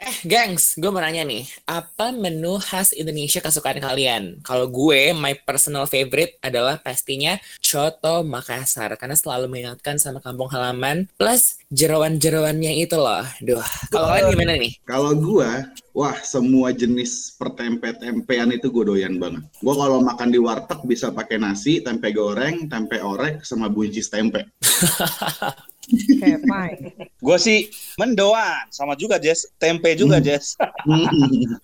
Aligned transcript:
Eh, 0.00 0.16
gengs, 0.24 0.80
gue 0.80 0.88
mau 0.88 1.04
nanya 1.04 1.28
nih, 1.28 1.44
apa 1.68 2.08
menu 2.08 2.56
khas 2.56 2.96
Indonesia 2.96 3.36
kesukaan 3.44 3.84
kalian? 3.84 4.40
Kalau 4.40 4.64
gue, 4.64 5.12
my 5.12 5.36
personal 5.44 5.84
favorite 5.84 6.40
adalah 6.40 6.80
pastinya 6.80 7.36
Coto 7.60 8.24
Makassar, 8.24 8.96
karena 8.96 9.12
selalu 9.12 9.52
mengingatkan 9.52 10.00
sama 10.00 10.24
kampung 10.24 10.48
halaman, 10.48 11.04
plus 11.20 11.60
jerawan-jerawannya 11.68 12.80
itu 12.80 12.96
loh. 12.96 13.28
Duh, 13.44 13.60
kalau 13.92 14.08
kalian 14.08 14.32
gimana 14.32 14.52
nih? 14.56 14.72
Kalau 14.88 15.12
gue, 15.12 15.50
wah 15.92 16.16
semua 16.24 16.72
jenis 16.72 17.36
pertempe-tempean 17.36 18.56
itu 18.56 18.72
gue 18.72 18.84
doyan 18.88 19.20
banget. 19.20 19.44
Gue 19.60 19.74
kalau 19.76 20.00
makan 20.00 20.32
di 20.32 20.40
warteg 20.40 20.80
bisa 20.88 21.12
pakai 21.12 21.36
nasi, 21.36 21.84
tempe 21.84 22.08
goreng, 22.16 22.72
tempe 22.72 23.04
orek, 23.04 23.44
sama 23.44 23.68
buncis 23.68 24.08
tempe. 24.08 24.48
Oke, 25.90 26.38
fine. 26.38 26.78
Gue 27.18 27.36
sih 27.36 27.58
mendoan, 27.96 28.70
sama 28.70 28.94
juga 28.94 29.18
Jess. 29.18 29.50
Tempe 29.56 29.92
juga 29.92 30.16
Hmm. 30.16 30.26
Jess. 30.26 30.54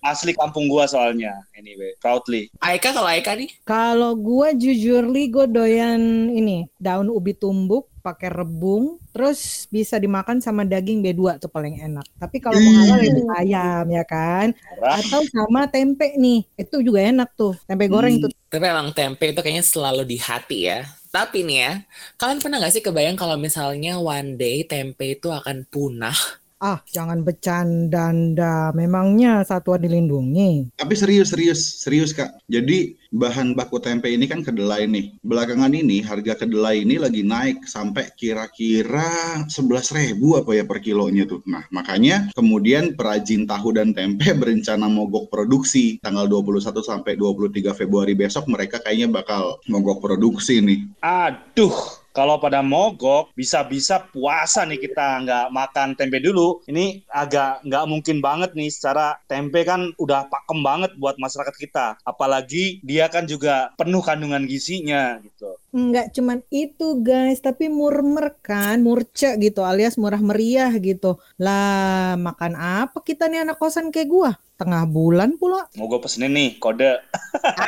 Asli 0.03 0.33
kampung 0.33 0.67
gua 0.67 0.85
soalnya. 0.85 1.43
Anyway, 1.53 1.95
proudly. 1.97 2.51
Aika, 2.59 2.91
kalau 2.91 3.07
Aika 3.07 3.33
nih? 3.33 3.49
Kalau 3.63 4.13
gue 4.13 4.47
jujur 4.55 5.03
li 5.05 5.27
gue 5.27 5.47
doyan 5.47 5.99
ini 6.27 6.67
daun 6.77 7.07
ubi 7.07 7.31
tumbuk 7.31 7.87
pakai 7.99 8.31
rebung 8.31 9.03
terus 9.11 9.67
bisa 9.67 9.99
dimakan 9.99 10.39
sama 10.39 10.63
daging 10.63 11.03
B2 11.03 11.41
tuh 11.41 11.51
paling 11.51 11.81
enak. 11.81 12.05
Tapi 12.15 12.37
kalau 12.39 12.55
mau 12.55 12.73
halal 12.79 13.03
ya 13.03 13.11
bisa 13.11 13.33
ayam 13.35 13.85
ya 13.89 14.03
kan. 14.05 14.47
Atau 14.79 15.25
sama 15.27 15.67
tempe 15.67 16.15
nih. 16.15 16.47
Itu 16.55 16.79
juga 16.79 17.03
enak 17.03 17.35
tuh. 17.35 17.57
Tempe 17.67 17.87
goreng 17.87 18.15
Hmm. 18.15 18.23
tuh. 18.23 18.31
Tapi 18.47 18.63
emang 18.63 18.95
tempe 18.95 19.35
itu 19.35 19.39
kayaknya 19.41 19.65
selalu 19.65 20.07
di 20.07 20.17
hati 20.17 20.71
ya. 20.71 20.87
Tapi 21.17 21.37
nih 21.47 21.57
ya, 21.65 21.71
kalian 22.19 22.39
pernah 22.43 22.57
gak 22.63 22.73
sih 22.75 22.83
kebayang 22.87 23.17
kalau 23.21 23.35
misalnya 23.45 23.91
one 24.15 24.29
day 24.41 24.57
tempe 24.71 25.05
itu 25.17 25.27
akan 25.39 25.57
punah? 25.71 26.17
Ah, 26.57 26.81
jangan 26.89 27.21
bercanda. 27.21 28.09
Nda. 28.09 28.73
Memangnya 28.73 29.45
satwa 29.45 29.77
dilindungi. 29.77 30.73
Tapi 30.73 30.93
serius, 30.97 31.29
serius, 31.29 31.61
serius 31.85 32.11
kak. 32.17 32.41
Jadi 32.49 32.97
bahan 33.13 33.53
baku 33.53 33.77
tempe 33.77 34.09
ini 34.09 34.25
kan 34.25 34.41
kedelai 34.41 34.89
nih. 34.89 35.13
Belakangan 35.21 35.71
ini 35.71 36.01
harga 36.01 36.43
kedelai 36.43 36.81
ini 36.81 36.97
lagi 36.97 37.21
naik 37.21 37.69
sampai 37.69 38.09
kira-kira 38.17 39.45
11.000 39.47 40.17
ribu 40.17 40.39
apa 40.39 40.51
ya 40.57 40.63
per 40.65 40.81
kilonya 40.81 41.29
tuh. 41.29 41.45
Nah 41.45 41.63
makanya 41.69 42.31
kemudian 42.33 42.97
perajin 42.97 43.45
tahu 43.45 43.77
dan 43.77 43.93
tempe 43.93 44.33
berencana 44.41 44.89
mogok 44.89 45.29
produksi 45.29 46.01
tanggal 46.01 46.25
21 46.25 46.73
sampai 46.81 47.13
23 47.15 47.77
Februari 47.77 48.17
besok 48.17 48.49
mereka 48.49 48.81
kayaknya 48.81 49.13
bakal 49.13 49.61
mogok 49.69 50.01
produksi 50.01 50.59
nih. 50.63 50.79
Aduh, 51.05 51.73
kalau 52.17 52.41
pada 52.41 52.65
mogok, 52.65 53.29
bisa-bisa 53.37 54.01
puasa 54.09 54.65
nih 54.65 54.89
kita 54.89 55.21
nggak 55.21 55.45
makan 55.53 55.93
tempe 55.93 56.17
dulu. 56.17 56.65
Ini 56.65 57.05
agak 57.13 57.61
nggak 57.61 57.85
mungkin 57.85 58.17
banget 58.25 58.57
nih 58.57 58.73
secara 58.73 59.21
tempe 59.29 59.61
kan 59.61 59.93
udah 60.01 60.25
pakem 60.25 60.65
banget 60.65 60.97
buat 60.97 61.21
masyarakat 61.21 61.53
kita. 61.53 62.01
Apalagi 62.01 62.81
dia 62.81 63.05
kan 63.13 63.29
juga 63.29 63.69
penuh 63.77 64.01
kandungan 64.01 64.49
gizinya 64.49 65.21
gitu. 65.21 65.61
Enggak 65.75 66.15
cuman 66.15 66.39
itu 66.47 67.03
guys, 67.03 67.43
tapi 67.43 67.67
murmer 67.67 68.39
kan, 68.39 68.79
murce 68.79 69.35
gitu 69.35 69.67
alias 69.67 69.99
murah 69.99 70.23
meriah 70.23 70.71
gitu. 70.79 71.19
Lah, 71.35 72.15
makan 72.15 72.55
apa 72.55 73.03
kita 73.03 73.27
nih 73.27 73.43
anak 73.43 73.59
kosan 73.59 73.91
kayak 73.91 74.07
gua? 74.07 74.31
Tengah 74.57 74.89
bulan 74.89 75.37
pula. 75.37 75.69
Mau 75.77 75.85
gue 75.85 76.01
pesenin 76.01 76.33
nih 76.33 76.57
kode. 76.57 76.97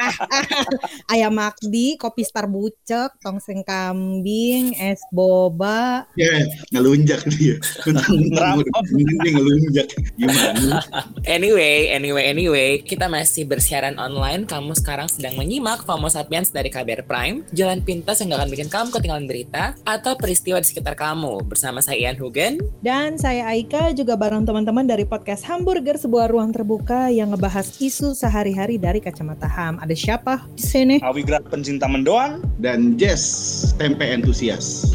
Ayam 1.14 1.38
makdi, 1.38 1.94
kopi 2.02 2.26
star 2.26 2.50
bucek, 2.50 3.14
tongseng 3.22 3.62
kambing, 3.62 4.74
es 4.74 4.98
boba. 5.14 6.10
Ya, 6.18 6.50
ngelunjak 6.74 7.22
dia. 7.30 7.62
Ngerampok. 8.34 8.74
Dia 8.90 9.32
ngelunjak. 9.38 9.88
Gimana? 10.18 10.82
Anyway, 11.30 11.94
anyway, 11.94 12.26
anyway, 12.26 12.70
kita 12.82 13.06
masih 13.06 13.46
bersiaran 13.46 14.02
online. 14.02 14.50
Kamu 14.50 14.74
sekarang 14.74 15.06
sedang 15.06 15.38
menyimak 15.38 15.86
Famo 15.86 16.10
Sapiens 16.10 16.50
dari 16.50 16.74
KBR 16.74 17.06
Prime, 17.06 17.46
jalan 17.54 17.86
pintas 17.90 18.22
yang 18.22 18.38
gak 18.38 18.46
akan 18.46 18.52
bikin 18.54 18.70
kamu 18.70 18.94
ketinggalan 18.94 19.26
berita 19.26 19.74
atau 19.82 20.14
peristiwa 20.14 20.62
di 20.62 20.70
sekitar 20.70 20.94
kamu. 20.94 21.42
Bersama 21.50 21.82
saya 21.82 21.98
Ian 21.98 22.22
Hugen. 22.22 22.62
Dan 22.86 23.18
saya 23.18 23.50
Aika 23.50 23.90
juga 23.98 24.14
bareng 24.14 24.46
teman-teman 24.46 24.86
dari 24.86 25.10
podcast 25.10 25.42
Hamburger, 25.50 25.98
sebuah 25.98 26.30
ruang 26.30 26.54
terbuka 26.54 27.10
yang 27.10 27.34
ngebahas 27.34 27.82
isu 27.82 28.14
sehari-hari 28.14 28.78
dari 28.78 29.02
kacamata 29.02 29.50
HAM. 29.50 29.82
Ada 29.82 29.98
siapa 29.98 30.46
di 30.54 30.62
sini? 30.62 30.96
Awigra 31.02 31.42
pencinta 31.42 31.90
mendoan. 31.90 32.46
Dan 32.62 32.94
Jess, 32.94 33.74
tempe 33.82 34.06
entusias. 34.06 34.86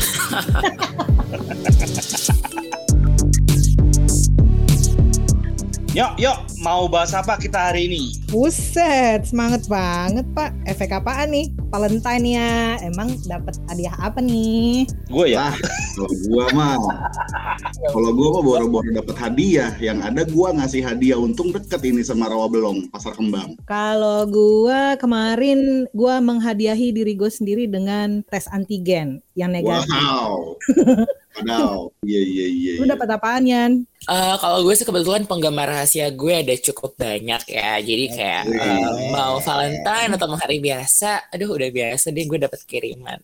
Yuk, 5.94 6.18
yuk, 6.18 6.38
mau 6.58 6.90
bahas 6.90 7.14
apa 7.14 7.38
kita 7.38 7.70
hari 7.70 7.86
ini? 7.86 8.18
Buset, 8.26 9.30
semangat 9.30 9.70
banget 9.70 10.26
Pak. 10.34 10.50
Efek 10.66 10.90
apaan 10.90 11.30
nih? 11.30 11.54
Valentine 11.70 12.34
ya. 12.34 12.54
Emang 12.82 13.14
dapat 13.30 13.54
hadiah 13.70 13.94
apa 14.02 14.18
nih? 14.18 14.90
Gue 15.06 15.38
ya. 15.38 15.46
Ah, 15.46 15.54
kalau 15.94 16.10
gua 16.26 16.44
mah, 16.50 16.74
kalau 17.94 18.10
gua 18.10 18.28
mah 18.34 18.42
baru-baru 18.42 18.90
dapat 18.98 19.16
hadiah. 19.22 19.70
Yang 19.78 19.98
ada 20.02 20.22
gua 20.34 20.48
ngasih 20.58 20.82
hadiah 20.82 21.14
untung 21.14 21.54
deket 21.54 21.78
ini 21.86 22.02
sama 22.02 22.26
Rawa 22.26 22.50
Belong, 22.50 22.90
Pasar 22.90 23.14
Kembang. 23.14 23.54
Kalau 23.70 24.26
gua 24.26 24.98
kemarin 24.98 25.86
gua 25.94 26.18
menghadiahi 26.18 26.90
diri 26.90 27.14
gue 27.14 27.30
sendiri 27.30 27.70
dengan 27.70 28.26
tes 28.26 28.50
antigen 28.50 29.22
yang 29.38 29.54
negatif. 29.54 29.94
Wow. 29.94 30.58
Padahal, 31.34 31.90
iya 32.06 32.22
iya 32.22 32.46
iya. 32.46 32.72
Lu 32.78 32.86
iya. 32.86 32.94
dapat 32.94 33.08
apaan 33.10 33.44
Yan? 33.44 33.72
Eh, 34.04 34.36
kalau 34.38 34.62
gue 34.62 34.74
sih 34.76 34.86
kebetulan 34.86 35.26
penggemar 35.26 35.66
rahasia 35.66 36.12
gue 36.14 36.30
ada 36.30 36.54
cukup 36.60 36.94
banyak 36.94 37.42
ya. 37.50 37.80
Jadi 37.82 38.04
kayak 38.14 38.44
eh, 38.54 38.90
mau 39.10 39.42
Valentine 39.42 40.14
atau 40.14 40.26
mau 40.30 40.38
hari 40.38 40.62
biasa, 40.62 41.34
aduh 41.34 41.50
udah 41.56 41.70
biasa 41.74 42.14
deh 42.14 42.24
gue 42.28 42.38
dapat 42.38 42.60
kiriman. 42.68 43.18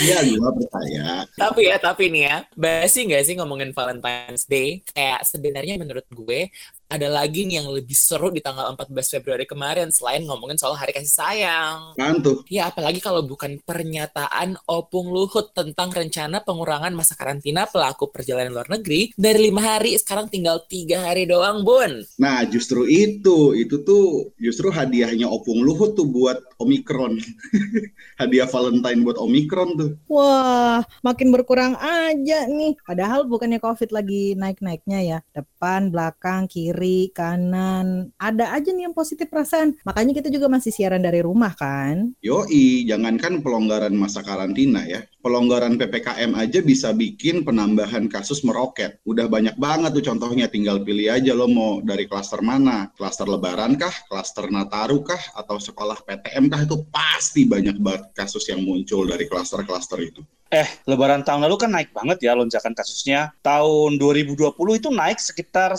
Ya, 0.00 0.22
gua 0.38 0.52
percaya. 0.54 1.26
tapi 1.34 1.66
ya, 1.66 1.76
tapi 1.82 2.12
nih 2.14 2.22
ya, 2.30 2.36
basi 2.54 3.08
nggak 3.08 3.24
sih 3.26 3.34
ngomongin 3.34 3.74
Valentine's 3.74 4.46
Day? 4.46 4.86
Kayak 4.94 5.26
sebenarnya 5.26 5.74
menurut 5.80 6.06
gue 6.08 6.52
ada 6.90 7.06
lagi 7.06 7.46
nih 7.46 7.62
yang 7.62 7.70
lebih 7.70 7.94
seru 7.94 8.34
di 8.34 8.42
tanggal 8.42 8.74
14 8.74 8.90
Februari 9.14 9.46
kemarin 9.46 9.94
selain 9.94 10.26
ngomongin 10.26 10.58
soal 10.58 10.74
hari 10.74 10.90
kasih 10.90 11.14
sayang. 11.14 11.94
Tuh. 12.20 12.42
Ya 12.50 12.66
apalagi 12.66 12.98
kalau 12.98 13.22
bukan 13.22 13.62
pernyataan 13.62 14.58
Opung 14.66 15.14
Luhut 15.14 15.54
tentang 15.54 15.94
rencana 15.94 16.42
pengurangan 16.42 16.90
masa 16.90 17.14
karantina 17.14 17.70
pelaku 17.70 18.10
perjalanan 18.10 18.50
luar 18.50 18.66
negeri 18.66 19.14
dari 19.14 19.38
lima 19.48 19.62
hari 19.62 19.94
sekarang 19.94 20.26
tinggal 20.26 20.66
tiga 20.66 21.06
hari 21.06 21.30
doang 21.30 21.62
bun. 21.62 22.02
Nah, 22.18 22.42
justru 22.50 22.90
itu, 22.90 23.54
itu 23.54 23.86
tuh 23.86 24.34
justru 24.42 24.74
hadiahnya 24.74 25.30
Opung 25.30 25.62
Luhut 25.62 25.94
tuh 25.94 26.10
buat 26.10 26.42
Omikron. 26.58 27.22
hadiah 28.20 28.50
Valentine 28.50 29.00
buat 29.06 29.16
Omikron 29.16 29.70
tuh. 29.78 29.90
Wah, 30.10 30.82
makin 31.06 31.30
berkurang 31.30 31.78
aja 31.78 32.50
nih. 32.50 32.74
Padahal 32.82 33.30
bukannya 33.30 33.62
COVID 33.62 33.94
lagi 33.94 34.34
naik-naiknya 34.34 34.98
ya. 35.06 35.18
Depan, 35.32 35.94
belakang, 35.94 36.50
kiri, 36.50 36.79
kanan. 37.12 38.10
Ada 38.16 38.56
aja 38.56 38.72
nih 38.72 38.88
yang 38.90 38.96
positif 38.96 39.28
perasaan. 39.28 39.76
Makanya 39.84 40.16
kita 40.16 40.28
juga 40.32 40.48
masih 40.48 40.72
siaran 40.72 41.04
dari 41.04 41.20
rumah 41.20 41.52
kan. 41.52 42.16
Yoi, 42.24 42.88
jangankan 42.88 43.44
pelonggaran 43.44 43.92
masa 43.92 44.24
karantina 44.24 44.82
ya. 44.88 45.04
Pelonggaran 45.20 45.76
PPKM 45.76 46.32
aja 46.32 46.64
bisa 46.64 46.96
bikin 46.96 47.44
penambahan 47.44 48.08
kasus 48.08 48.40
meroket. 48.40 48.96
Udah 49.04 49.28
banyak 49.28 49.60
banget 49.60 49.92
tuh 49.92 50.04
contohnya, 50.08 50.48
tinggal 50.48 50.80
pilih 50.80 51.12
aja 51.12 51.36
lo 51.36 51.44
mau 51.44 51.84
dari 51.84 52.08
klaster 52.08 52.40
mana. 52.40 52.88
Klaster 52.96 53.28
lebaran 53.28 53.76
kah, 53.76 53.92
klaster 54.08 54.48
Nataru 54.48 55.04
kah, 55.04 55.20
atau 55.36 55.60
sekolah 55.60 56.00
PTM 56.08 56.48
kah, 56.48 56.64
itu 56.64 56.80
pasti 56.88 57.44
banyak 57.44 57.76
banget 57.76 58.08
kasus 58.16 58.48
yang 58.48 58.64
muncul 58.64 59.04
dari 59.04 59.28
klaster-klaster 59.28 60.00
itu. 60.00 60.24
Eh, 60.50 60.66
lebaran 60.82 61.22
tahun 61.22 61.46
lalu 61.46 61.56
kan 61.62 61.70
naik 61.70 61.94
banget 61.94 62.26
ya 62.26 62.34
lonjakan 62.34 62.74
kasusnya. 62.74 63.30
Tahun 63.38 63.94
2020 63.94 64.50
itu 64.82 64.90
naik 64.90 65.22
sekitar 65.22 65.78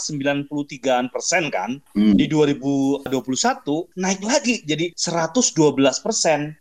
93-an 0.91 1.07
persen 1.07 1.43
kan. 1.47 1.79
Hmm. 1.95 2.15
Di 2.19 2.27
2021 2.27 3.07
naik 3.95 4.21
lagi 4.27 4.59
jadi 4.67 4.91
112 4.91 6.03
persen. 6.03 6.59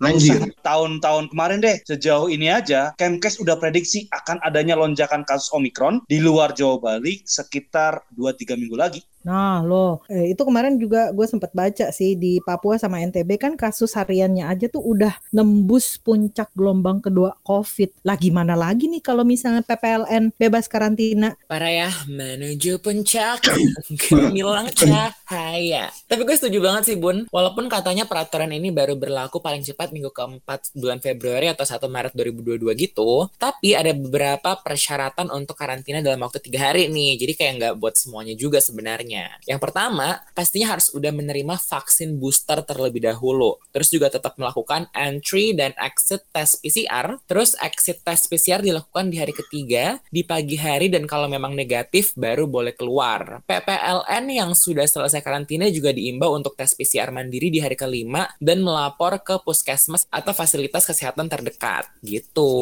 Tahun-tahun 0.63 1.35
kemarin 1.35 1.59
deh, 1.59 1.77
sejauh 1.83 2.31
ini 2.31 2.47
aja, 2.47 2.95
Kemkes 2.95 3.43
udah 3.43 3.59
prediksi 3.59 4.07
akan 4.15 4.39
adanya 4.47 4.79
lonjakan 4.79 5.27
kasus 5.27 5.51
Omikron 5.51 6.07
di 6.07 6.23
luar 6.23 6.55
Jawa 6.55 6.79
Bali 6.79 7.27
sekitar 7.27 8.07
2-3 8.15 8.55
minggu 8.55 8.79
lagi. 8.79 9.03
Nah 9.21 9.61
loh, 9.61 10.01
eh, 10.09 10.33
itu 10.33 10.41
kemarin 10.41 10.81
juga 10.81 11.13
gue 11.13 11.27
sempat 11.29 11.53
baca 11.53 11.93
sih 11.93 12.17
di 12.17 12.41
Papua 12.41 12.81
sama 12.81 13.05
NTB 13.05 13.37
kan 13.37 13.53
kasus 13.53 13.93
hariannya 13.93 14.49
aja 14.49 14.73
tuh 14.73 14.81
udah 14.81 15.13
nembus 15.29 16.01
puncak 16.01 16.49
gelombang 16.57 17.05
kedua 17.05 17.37
COVID. 17.45 18.01
Lah 18.01 18.17
gimana 18.17 18.57
lagi 18.57 18.89
nih 18.89 19.05
kalau 19.05 19.21
misalnya 19.21 19.61
PPLN 19.61 20.33
bebas 20.41 20.73
karantina? 20.73 21.37
Para 21.45 21.69
ya, 21.69 21.93
menuju 22.09 22.81
puncak, 22.81 23.45
gemilang 24.09 24.73
cahaya. 24.73 25.93
Tapi 26.09 26.23
gue 26.25 26.37
setuju 26.41 26.59
banget 26.65 26.83
sih 26.89 26.97
Bun, 26.97 27.29
walaupun 27.29 27.69
katanya 27.69 28.09
peraturan 28.09 28.49
ini 28.57 28.73
baru 28.73 28.97
berlaku 28.97 29.45
paling 29.45 29.61
cepat 29.61 29.93
minggu 29.93 30.17
keempat 30.17 30.73
bulan 30.73 30.97
Februari 31.05 31.53
atau 31.53 31.69
1 31.69 31.77
Maret 31.77 32.13
2022 32.17 32.73
gitu, 32.89 33.29
tapi 33.37 33.77
ada 33.77 33.93
beberapa 33.93 34.57
persyaratan 34.65 35.29
untuk 35.29 35.61
karantina 35.61 36.01
dalam 36.01 36.25
waktu 36.25 36.41
tiga 36.41 36.73
hari 36.73 36.89
nih. 36.89 37.21
Jadi 37.21 37.33
kayak 37.37 37.53
nggak 37.61 37.75
buat 37.77 37.95
semuanya 38.01 38.33
juga 38.33 38.65
sebenarnya 38.65 39.10
sebenarnya. 39.11 39.43
Yang 39.47 39.61
pertama, 39.61 40.09
pastinya 40.33 40.69
harus 40.77 40.89
udah 40.95 41.11
menerima 41.11 41.57
vaksin 41.59 42.17
booster 42.17 42.63
terlebih 42.63 43.03
dahulu. 43.03 43.59
Terus 43.75 43.89
juga 43.91 44.07
tetap 44.13 44.39
melakukan 44.39 44.87
entry 44.95 45.53
dan 45.57 45.75
exit 45.81 46.23
test 46.31 46.63
PCR. 46.63 47.19
Terus 47.27 47.59
exit 47.59 48.03
test 48.07 48.31
PCR 48.31 48.63
dilakukan 48.63 49.11
di 49.11 49.17
hari 49.19 49.35
ketiga, 49.35 49.99
di 50.09 50.23
pagi 50.23 50.55
hari 50.55 50.87
dan 50.93 51.11
kalau 51.11 51.27
memang 51.27 51.57
negatif 51.57 52.15
baru 52.15 52.47
boleh 52.47 52.77
keluar. 52.79 53.43
PPLN 53.47 54.25
yang 54.31 54.51
sudah 54.55 54.87
selesai 54.87 55.21
karantina 55.25 55.67
juga 55.73 55.91
diimbau 55.91 56.37
untuk 56.37 56.55
tes 56.55 56.73
PCR 56.77 57.11
mandiri 57.11 57.51
di 57.51 57.59
hari 57.59 57.75
kelima 57.75 58.31
dan 58.39 58.63
melapor 58.63 59.19
ke 59.25 59.43
puskesmas 59.43 60.07
atau 60.13 60.31
fasilitas 60.31 60.87
kesehatan 60.87 61.27
terdekat. 61.27 61.91
Gitu. 62.05 62.53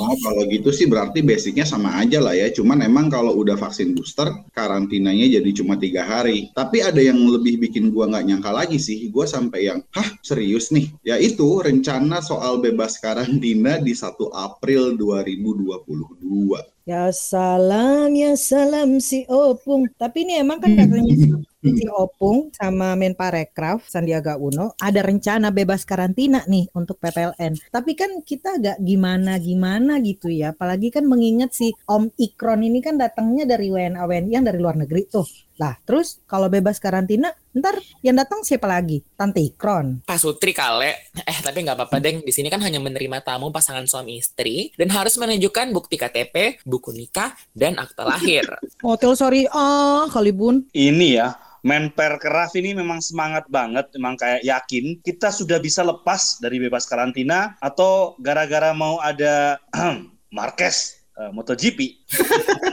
Oh, 0.00 0.16
kalau 0.20 0.44
gitu 0.50 0.68
sih 0.74 0.84
berarti 0.84 1.24
basicnya 1.24 1.64
sama 1.64 1.96
aja 1.96 2.20
lah 2.20 2.36
ya. 2.36 2.50
Cuman 2.52 2.84
emang 2.84 3.08
kalau 3.08 3.32
udah 3.38 3.56
vaksin 3.56 3.96
booster, 3.96 4.28
karantinanya 4.52 5.40
jadi 5.40 5.50
cuma 5.54 5.78
tiga 5.78 5.93
tiga 5.94 6.10
hari. 6.10 6.50
Tapi 6.50 6.82
ada 6.82 6.98
yang 6.98 7.22
lebih 7.22 7.62
bikin 7.62 7.94
gua 7.94 8.10
nggak 8.10 8.26
nyangka 8.26 8.50
lagi 8.50 8.82
sih. 8.82 9.06
Gua 9.14 9.30
sampai 9.30 9.70
yang, 9.70 9.78
hah 9.94 10.10
serius 10.26 10.74
nih? 10.74 10.90
Yaitu 11.06 11.46
rencana 11.62 12.18
soal 12.18 12.58
bebas 12.58 12.98
karantina 12.98 13.78
di 13.78 13.94
1 13.94 14.18
April 14.34 14.98
2022. 14.98 16.74
Ya 16.84 17.08
salam, 17.16 18.12
ya 18.12 18.36
salam 18.36 19.00
si 19.00 19.24
Opung. 19.24 19.88
Tapi 19.96 20.26
ini 20.26 20.42
emang 20.42 20.60
kan 20.60 20.74
katanya 20.82 21.16
si 21.64 21.88
Opung 21.88 22.52
sama 22.52 22.92
Menparekraf 22.92 23.88
Sandiaga 23.88 24.36
Uno 24.36 24.76
ada 24.76 25.00
rencana 25.00 25.48
bebas 25.48 25.88
karantina 25.88 26.44
nih 26.44 26.68
untuk 26.76 27.00
PPLN. 27.00 27.56
Tapi 27.72 27.96
kan 27.96 28.20
kita 28.20 28.60
agak 28.60 28.76
gimana-gimana 28.84 29.96
gitu 30.04 30.28
ya. 30.28 30.52
Apalagi 30.52 30.92
kan 30.92 31.08
mengingat 31.08 31.56
si 31.56 31.72
Om 31.88 32.12
Ikron 32.20 32.60
ini 32.60 32.84
kan 32.84 33.00
datangnya 33.00 33.48
dari 33.48 33.72
WNA-WNI 33.72 34.28
yang 34.28 34.44
dari 34.44 34.60
luar 34.60 34.76
negeri 34.76 35.08
tuh. 35.08 35.24
Lah, 35.54 35.78
terus 35.86 36.18
kalau 36.26 36.50
bebas 36.50 36.82
karantina, 36.82 37.30
ntar 37.54 37.78
yang 38.02 38.18
datang 38.18 38.42
siapa 38.42 38.66
lagi? 38.66 39.06
Tante 39.14 39.38
Ikron. 39.38 40.02
Pak 40.02 40.18
Sutri 40.18 40.50
kale. 40.50 41.14
Eh, 41.14 41.38
tapi 41.42 41.62
nggak 41.62 41.78
apa-apa, 41.78 42.02
Deng. 42.02 42.26
Di 42.26 42.32
sini 42.34 42.50
kan 42.50 42.58
hanya 42.62 42.82
menerima 42.82 43.22
tamu 43.22 43.54
pasangan 43.54 43.86
suami 43.86 44.18
istri 44.18 44.74
dan 44.74 44.90
harus 44.90 45.14
menunjukkan 45.14 45.70
bukti 45.70 45.94
KTP, 45.94 46.66
buku 46.66 46.90
nikah, 46.90 47.30
dan 47.54 47.78
akta 47.78 48.02
lahir. 48.02 48.42
Hotel 48.86 49.14
sorry 49.14 49.46
ah 49.54 50.10
kali 50.10 50.34
bun. 50.34 50.66
Ini 50.74 51.08
ya, 51.14 51.28
Menperkeraf 51.64 52.52
ini 52.60 52.76
memang 52.76 53.00
semangat 53.00 53.48
banget, 53.48 53.88
memang 53.96 54.20
kayak 54.20 54.44
yakin 54.44 55.00
kita 55.00 55.32
sudah 55.32 55.56
bisa 55.56 55.80
lepas 55.80 56.36
dari 56.36 56.60
bebas 56.60 56.84
karantina 56.84 57.56
atau 57.56 58.20
gara-gara 58.20 58.76
mau 58.76 59.00
ada 59.00 59.56
Marquez 60.36 61.00
uh, 61.16 61.32
MotoGP. 61.32 62.04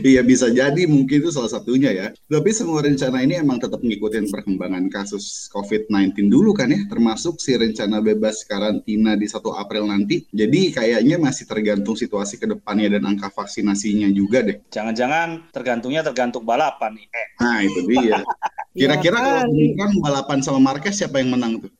Iya 0.00 0.26
bisa 0.26 0.50
jadi 0.50 0.88
mungkin 0.90 1.22
itu 1.22 1.30
salah 1.30 1.52
satunya 1.52 1.90
ya. 1.94 2.06
Tapi 2.30 2.50
semua 2.50 2.82
rencana 2.82 3.22
ini 3.22 3.38
emang 3.38 3.62
tetap 3.62 3.80
ngikutin 3.80 4.32
perkembangan 4.32 4.90
kasus 4.90 5.46
COVID-19 5.54 6.32
dulu 6.32 6.50
kan 6.56 6.72
ya, 6.72 6.80
termasuk 6.90 7.38
si 7.38 7.54
rencana 7.54 8.02
bebas 8.02 8.42
karantina 8.46 9.14
di 9.14 9.30
1 9.30 9.40
April 9.54 9.86
nanti. 9.86 10.26
Jadi 10.34 10.74
kayaknya 10.74 11.16
masih 11.20 11.46
tergantung 11.46 11.94
situasi 11.94 12.40
ke 12.40 12.46
depannya 12.50 12.98
dan 12.98 13.06
angka 13.06 13.30
vaksinasinya 13.30 14.10
juga 14.10 14.42
deh. 14.42 14.58
Jangan-jangan 14.74 15.52
tergantungnya 15.54 16.02
tergantung 16.02 16.42
balapan 16.42 16.98
nih. 16.98 17.06
Eh. 17.10 17.28
Nah 17.42 17.58
itu 17.62 17.80
dia. 17.86 18.20
Kira-kira 18.80 19.18
Ya 19.20 19.42
kalau 19.42 19.74
kan 19.76 19.90
balapan 19.98 20.38
sama 20.40 20.62
Marquez 20.62 20.94
siapa 20.96 21.18
yang 21.18 21.34
menang 21.34 21.58
tuh? 21.58 21.72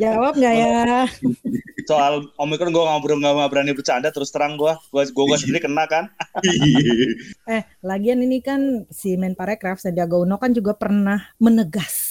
Jawab 0.00 0.32
nggak 0.36 0.54
ya? 0.54 1.04
Soal 1.90 2.30
Omikron 2.38 2.70
gue 2.70 2.82
nggak 2.82 3.02
ber- 3.02 3.18
nggak 3.20 3.50
berani 3.50 3.72
bercanda 3.74 4.08
terus 4.14 4.30
terang 4.30 4.54
gue, 4.54 4.72
gue 4.72 5.02
gue 5.10 5.36
sendiri 5.38 5.60
kena 5.64 5.84
kan. 5.90 6.04
Eh, 7.50 7.66
lagian 7.82 8.22
ini 8.22 8.38
kan 8.38 8.86
si 8.94 9.18
Menparekraf 9.18 9.82
Sandiaga 9.82 10.14
Uno 10.22 10.38
kan 10.38 10.54
juga 10.54 10.78
pernah 10.78 11.34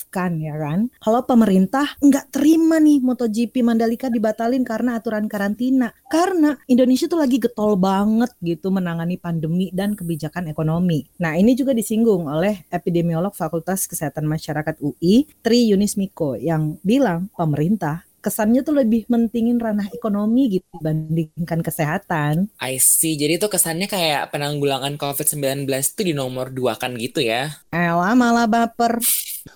menegaskan 0.10 0.42
ya 0.42 0.56
kan, 0.58 0.80
kalau 0.98 1.22
pemerintah 1.24 1.86
nggak 2.02 2.34
terima 2.34 2.82
nih 2.82 2.98
MotoGP 3.00 3.62
Mandalika 3.62 4.10
dibatalin 4.10 4.66
karena 4.66 4.98
aturan 4.98 5.30
karantina. 5.30 5.94
Karena 6.10 6.58
Indonesia 6.66 7.06
tuh 7.06 7.22
lagi 7.22 7.38
getol 7.38 7.78
banget 7.78 8.34
gitu 8.42 8.74
menangani 8.74 9.22
pandemi 9.22 9.70
dan 9.70 9.94
kebijakan 9.94 10.50
ekonomi. 10.50 11.06
Nah, 11.22 11.38
ini 11.38 11.54
juga 11.54 11.78
disinggung 11.78 12.26
oleh 12.26 12.66
epidemiolog 12.74 13.38
Fakultas 13.38 13.86
Kesehatan 13.86 14.26
Masyarakat 14.26 14.82
UI, 14.82 15.30
Tri 15.46 15.70
Yunis 15.70 15.96
Miko 15.96 16.34
yang 16.34 16.82
bilang 16.82 17.30
pemerintah 17.38 18.10
kesannya 18.20 18.62
tuh 18.68 18.76
lebih 18.76 19.08
mentingin 19.08 19.58
ranah 19.58 19.88
ekonomi 19.96 20.60
gitu 20.60 20.68
dibandingkan 20.76 21.64
kesehatan. 21.64 22.52
I 22.60 22.76
see. 22.78 23.16
Jadi 23.16 23.40
itu 23.40 23.48
kesannya 23.48 23.88
kayak 23.88 24.36
penanggulangan 24.36 25.00
COVID-19 25.00 25.66
itu 25.68 26.02
di 26.04 26.14
nomor 26.14 26.52
dua 26.52 26.76
kan 26.76 27.00
gitu 27.00 27.24
ya. 27.24 27.48
Elah 27.72 28.14
malah 28.16 28.46
baper. 28.46 29.00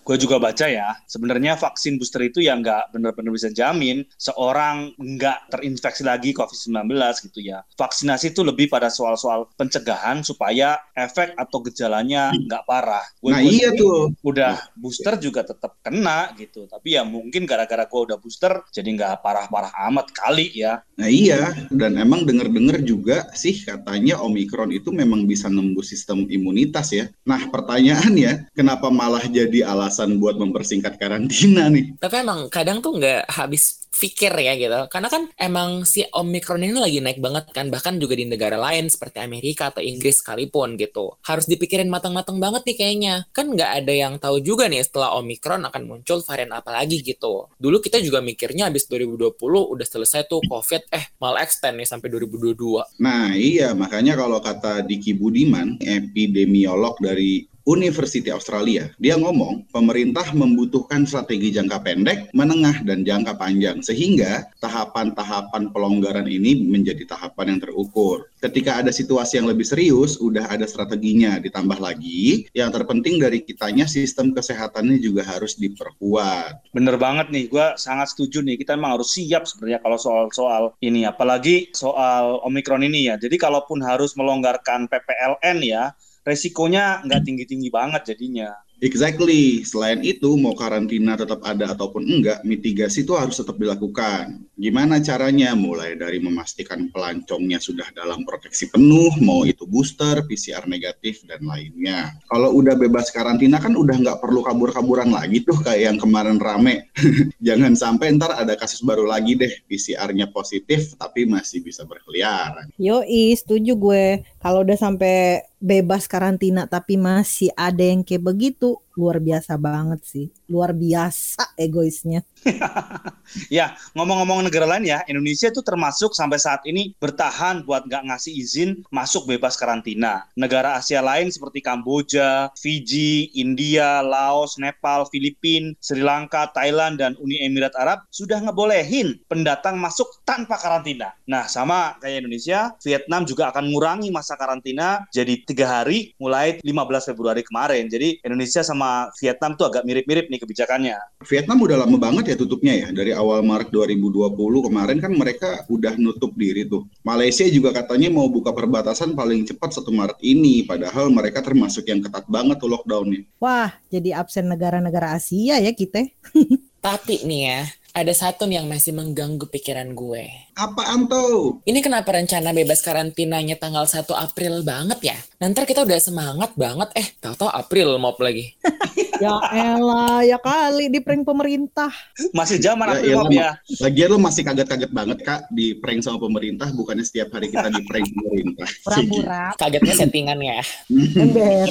Gue 0.04 0.16
juga 0.16 0.36
baca 0.38 0.66
ya, 0.66 0.96
sebenarnya 1.06 1.56
vaksin 1.56 1.96
booster 1.96 2.24
itu 2.24 2.40
yang 2.40 2.60
nggak 2.60 2.92
benar-benar 2.92 3.32
bisa 3.32 3.50
jamin 3.50 4.04
seorang 4.16 4.92
nggak 4.96 5.50
terinfeksi 5.50 6.04
lagi 6.04 6.32
COVID-19 6.32 6.92
gitu 7.30 7.40
ya. 7.40 7.64
Vaksinasi 7.76 8.32
itu 8.32 8.42
lebih 8.42 8.68
pada 8.68 8.88
soal-soal 8.88 9.48
pencegahan 9.54 10.24
supaya 10.24 10.76
efek 10.94 11.36
atau 11.36 11.60
gejalanya 11.62 12.32
nggak 12.34 12.64
parah. 12.64 13.04
Gua- 13.20 13.32
Nah 13.34 13.42
iya 13.42 13.74
tuh. 13.74 14.14
Udah 14.22 14.70
booster 14.74 15.18
juga 15.18 15.42
tetap 15.42 15.80
kena 15.80 16.32
gitu, 16.36 16.66
tapi 16.66 16.94
ya 16.94 17.04
mungkin 17.04 17.44
gara-gara 17.44 17.84
gue 17.84 18.02
udah 18.06 18.18
booster 18.18 18.62
jadi 18.70 18.88
nggak 18.90 19.20
parah-parah 19.20 19.74
amat 19.90 20.12
kali 20.12 20.54
ya. 20.54 20.84
Nah 20.94 21.10
iya, 21.10 21.54
dan 21.70 21.98
emang 21.98 22.24
denger-denger 22.24 22.78
juga 22.84 23.18
sih 23.34 23.58
katanya 23.58 24.22
Omikron 24.22 24.70
itu 24.70 24.94
memang 24.94 25.26
bisa 25.26 25.50
nembus 25.50 25.90
sistem 25.90 26.28
imunitas 26.28 26.94
ya. 26.94 27.10
Nah 27.24 27.42
pertanyaannya, 27.48 28.54
kenapa 28.54 28.88
malah 28.88 29.26
jadi 29.26 29.66
alasan 29.74 30.22
buat 30.22 30.38
mempersingkat 30.38 31.02
karantina 31.02 31.68
nih? 31.74 31.98
Tapi 31.98 32.16
emang 32.22 32.48
kadang 32.54 32.80
tuh 32.80 32.96
nggak 33.02 33.28
habis 33.34 33.84
pikir 33.94 34.34
ya 34.34 34.58
gitu. 34.58 34.90
Karena 34.90 35.08
kan 35.08 35.30
emang 35.38 35.86
si 35.86 36.02
Omicron 36.10 36.66
ini 36.66 36.76
lagi 36.76 37.00
naik 37.00 37.22
banget 37.22 37.54
kan. 37.54 37.70
Bahkan 37.70 38.02
juga 38.02 38.18
di 38.18 38.26
negara 38.26 38.58
lain 38.58 38.90
seperti 38.90 39.22
Amerika 39.22 39.70
atau 39.70 39.86
Inggris 39.86 40.20
sekalipun 40.20 40.76
gitu. 40.82 41.14
Harus 41.22 41.46
dipikirin 41.46 41.88
matang-matang 41.88 42.42
banget 42.42 42.66
nih 42.66 42.78
kayaknya. 42.78 43.16
Kan 43.30 43.54
nggak 43.54 43.86
ada 43.86 43.94
yang 43.94 44.14
tahu 44.18 44.42
juga 44.42 44.66
nih 44.66 44.82
setelah 44.82 45.14
Omicron 45.22 45.62
akan 45.70 45.82
muncul 45.86 46.26
varian 46.26 46.52
apa 46.52 46.74
lagi 46.74 47.06
gitu. 47.06 47.48
Dulu 47.62 47.78
kita 47.80 48.02
juga 48.02 48.20
mikirnya 48.20 48.68
habis 48.68 48.90
2020 48.90 49.38
udah 49.46 49.88
selesai 49.88 50.26
tuh 50.26 50.42
COVID. 50.50 50.90
Eh 50.90 51.14
malah 51.22 51.46
extend 51.46 51.78
nih 51.78 51.88
sampai 51.88 52.10
2022. 52.10 52.98
Nah 53.00 53.38
iya, 53.38 53.78
makanya 53.78 54.18
kalau 54.18 54.42
kata 54.42 54.82
Diki 54.84 55.14
Budiman, 55.14 55.78
epidemiolog 55.80 56.98
dari 56.98 57.53
University 57.64 58.28
Australia, 58.28 58.92
dia 59.00 59.16
ngomong 59.16 59.72
pemerintah 59.72 60.36
membutuhkan 60.36 61.08
strategi 61.08 61.56
jangka 61.56 61.80
pendek, 61.80 62.20
menengah, 62.36 62.84
dan 62.84 63.08
jangka 63.08 63.40
panjang 63.40 63.80
sehingga 63.80 64.52
tahapan-tahapan 64.60 65.72
pelonggaran 65.72 66.28
ini 66.28 66.68
menjadi 66.68 67.08
tahapan 67.08 67.56
yang 67.56 67.60
terukur. 67.64 68.28
Ketika 68.44 68.84
ada 68.84 68.92
situasi 68.92 69.40
yang 69.40 69.48
lebih 69.48 69.64
serius, 69.64 70.20
udah 70.20 70.52
ada 70.52 70.68
strateginya. 70.68 71.40
Ditambah 71.40 71.80
lagi, 71.80 72.52
yang 72.52 72.68
terpenting 72.76 73.16
dari 73.24 73.40
kitanya 73.40 73.88
sistem 73.88 74.36
kesehatannya 74.36 75.00
juga 75.00 75.24
harus 75.24 75.56
diperkuat. 75.56 76.76
Bener 76.76 77.00
banget 77.00 77.32
nih, 77.32 77.48
gue 77.48 77.68
sangat 77.80 78.12
setuju 78.12 78.44
nih. 78.44 78.60
Kita 78.60 78.76
emang 78.76 79.00
harus 79.00 79.16
siap 79.16 79.48
sebenarnya 79.48 79.80
kalau 79.80 79.96
soal-soal 79.96 80.64
ini, 80.84 81.08
apalagi 81.08 81.72
soal 81.72 82.44
Omikron 82.44 82.84
ini 82.84 83.08
ya. 83.08 83.16
Jadi 83.16 83.40
kalaupun 83.40 83.80
harus 83.80 84.20
melonggarkan 84.20 84.92
PPLN 84.92 85.58
ya, 85.64 85.96
resikonya 86.24 87.04
nggak 87.04 87.22
tinggi-tinggi 87.24 87.70
banget 87.70 88.16
jadinya. 88.16 88.52
Exactly. 88.84 89.64
Selain 89.64 90.04
itu, 90.04 90.36
mau 90.36 90.52
karantina 90.60 91.16
tetap 91.16 91.40
ada 91.48 91.72
ataupun 91.72 92.04
enggak, 92.04 92.44
mitigasi 92.44 93.08
itu 93.08 93.16
harus 93.16 93.40
tetap 93.40 93.56
dilakukan. 93.56 94.44
Gimana 94.60 95.00
caranya? 95.00 95.56
Mulai 95.56 95.96
dari 95.96 96.20
memastikan 96.20 96.92
pelancongnya 96.92 97.64
sudah 97.64 97.88
dalam 97.96 98.28
proteksi 98.28 98.68
penuh, 98.68 99.16
mau 99.24 99.48
itu 99.48 99.64
booster, 99.64 100.28
PCR 100.28 100.68
negatif, 100.68 101.24
dan 101.24 101.48
lainnya. 101.48 102.12
Kalau 102.28 102.52
udah 102.60 102.76
bebas 102.76 103.08
karantina 103.16 103.56
kan 103.64 103.72
udah 103.72 103.96
nggak 104.04 104.20
perlu 104.20 104.44
kabur-kaburan 104.44 105.16
lagi 105.16 105.40
tuh 105.48 105.64
kayak 105.64 105.96
yang 105.96 105.98
kemarin 106.04 106.36
rame. 106.44 106.92
Jangan 107.48 107.80
sampai 107.80 108.20
ntar 108.20 108.36
ada 108.36 108.60
kasus 108.60 108.84
baru 108.84 109.08
lagi 109.08 109.40
deh, 109.40 109.64
PCR-nya 109.72 110.28
positif 110.36 110.92
tapi 111.00 111.24
masih 111.24 111.64
bisa 111.64 111.88
berkeliaran. 111.88 112.68
Yoi, 112.76 113.32
setuju 113.40 113.80
gue. 113.80 114.06
Kalau 114.44 114.68
udah 114.68 114.76
sampai 114.76 115.40
bebas 115.64 116.12
karantina 116.12 116.68
tapi 116.68 117.00
masih 117.00 117.56
ada 117.56 117.80
yang 117.80 118.04
kayak 118.04 118.28
begitu, 118.28 118.83
luar 118.94 119.18
biasa 119.18 119.58
banget 119.58 120.02
sih. 120.06 120.26
Luar 120.50 120.72
biasa 120.74 121.58
egoisnya. 121.58 122.22
Ya, 123.50 123.74
ngomong-ngomong 123.98 124.46
negara 124.46 124.68
lain 124.68 124.86
ya, 124.86 125.02
Indonesia 125.10 125.50
itu 125.50 125.64
termasuk 125.66 126.14
sampai 126.14 126.38
saat 126.38 126.62
ini 126.70 126.94
bertahan 127.02 127.66
buat 127.66 127.88
nggak 127.90 128.12
ngasih 128.12 128.30
izin 128.30 128.70
masuk 128.94 129.26
bebas 129.26 129.58
karantina. 129.58 130.28
Negara 130.38 130.78
Asia 130.78 131.02
lain 131.02 131.34
seperti 131.34 131.64
Kamboja, 131.64 132.54
Fiji, 132.54 133.34
India, 133.34 134.04
Laos, 134.06 134.60
Nepal, 134.62 135.08
Filipina, 135.10 135.74
Sri 135.82 136.04
Lanka, 136.04 136.52
Thailand, 136.54 137.02
dan 137.02 137.18
Uni 137.18 137.42
Emirat 137.42 137.74
Arab 137.80 138.06
sudah 138.14 138.38
ngebolehin 138.44 139.18
pendatang 139.26 139.80
masuk 139.82 140.22
tanpa 140.28 140.60
karantina. 140.62 141.16
Nah, 141.26 141.50
sama 141.50 141.98
kayak 142.04 142.28
Indonesia, 142.28 142.76
Vietnam 142.86 143.26
juga 143.26 143.50
akan 143.50 143.72
mengurangi 143.72 144.14
masa 144.14 144.38
karantina 144.38 145.08
jadi 145.10 145.42
tiga 145.48 145.82
hari 145.82 146.14
mulai 146.22 146.60
15 146.62 147.10
Februari 147.10 147.42
kemarin. 147.42 147.90
Jadi 147.90 148.22
Indonesia 148.22 148.62
sama 148.62 148.83
Vietnam 149.20 149.56
tuh 149.56 149.70
agak 149.70 149.84
mirip-mirip 149.88 150.28
nih 150.30 150.40
kebijakannya. 150.42 150.98
Vietnam 151.26 151.58
udah 151.64 151.78
lama 151.86 151.98
banget 152.00 152.34
ya 152.34 152.36
tutupnya 152.40 152.74
ya. 152.76 152.88
Dari 152.92 153.12
awal 153.16 153.42
Maret 153.46 153.70
2020 153.72 154.68
kemarin 154.68 154.98
kan 155.00 155.12
mereka 155.14 155.50
udah 155.68 155.94
nutup 156.00 156.34
diri 156.36 156.68
tuh. 156.68 156.88
Malaysia 157.04 157.46
juga 157.48 157.74
katanya 157.74 158.10
mau 158.12 158.28
buka 158.28 158.52
perbatasan 158.52 159.14
paling 159.14 159.48
cepat 159.48 159.76
1 159.76 159.90
Maret 159.90 160.20
ini. 160.22 160.64
Padahal 160.64 161.10
mereka 161.10 161.40
termasuk 161.44 161.88
yang 161.88 162.04
ketat 162.04 162.26
banget 162.28 162.60
tuh 162.60 162.70
lockdownnya. 162.72 163.28
Wah, 163.40 163.74
jadi 163.90 164.20
absen 164.20 164.48
negara-negara 164.48 165.16
Asia 165.16 165.60
ya 165.60 165.72
kita. 165.72 166.06
Tapi 166.86 167.24
nih 167.24 167.42
ya, 167.48 167.62
ada 167.94 168.10
satu 168.10 168.50
nih 168.50 168.58
yang 168.58 168.66
masih 168.66 168.90
mengganggu 168.90 169.46
pikiran 169.54 169.94
gue. 169.94 170.26
Apaan 170.58 171.06
tuh? 171.06 171.62
Ini 171.62 171.78
kenapa 171.78 172.18
rencana 172.18 172.50
bebas 172.50 172.82
karantinanya 172.82 173.54
tanggal 173.62 173.86
1 173.86 174.10
April 174.18 174.66
banget 174.66 175.14
ya? 175.14 175.18
Nanti 175.38 175.62
kita 175.62 175.86
udah 175.86 176.02
semangat 176.02 176.58
banget, 176.58 176.90
eh 176.98 177.06
tahu-tahu 177.22 177.54
April 177.54 178.02
mau 178.02 178.18
lagi. 178.18 178.50
ya 179.24 179.38
elah, 179.54 180.26
ya 180.26 180.42
kali 180.42 180.90
di 180.90 181.06
prank 181.06 181.22
pemerintah. 181.22 181.94
Masih 182.34 182.58
zaman 182.58 182.90
Ya, 182.90 182.94
April 182.98 183.16
Mop 183.22 183.30
ya. 183.30 183.50
Lagian 183.78 184.10
lu 184.10 184.18
masih 184.18 184.42
kaget-kaget 184.42 184.90
banget 184.90 185.18
kak 185.22 185.42
di 185.54 185.78
prank 185.78 186.02
sama 186.02 186.18
pemerintah, 186.18 186.74
bukannya 186.74 187.06
setiap 187.06 187.30
hari 187.38 187.54
kita 187.54 187.70
di 187.70 187.82
prank 187.86 188.10
pemerintah. 188.10 188.68
Pura-pura. 188.90 189.46
Kagetnya 189.54 189.94
settingan 189.94 190.42
ya. 190.42 190.66
Ember. 191.22 191.70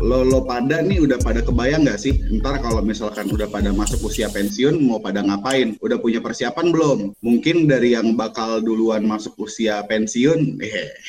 Lo 0.00 0.22
lo 0.22 0.44
pada 0.44 0.84
nih 0.84 1.00
udah 1.02 1.18
pada 1.20 1.40
kebayang 1.40 1.88
nggak 1.88 2.00
sih? 2.00 2.12
Ntar 2.40 2.60
kalau 2.60 2.84
misalkan 2.84 3.28
udah 3.32 3.48
pada 3.48 3.72
masuk 3.72 4.06
usia 4.08 4.28
pensiun, 4.28 4.76
mau 4.80 5.00
pada 5.00 5.24
ngapain? 5.24 5.74
Udah 5.80 5.96
punya 5.96 6.20
persiapan 6.20 6.72
belum? 6.72 6.98
Mungkin 7.20 7.66
dari 7.66 7.96
yang 7.96 8.14
bakal 8.14 8.60
duluan 8.60 9.08
masuk 9.08 9.34
usia 9.40 9.80
pensiun, 9.88 10.60
eh. 10.60 10.90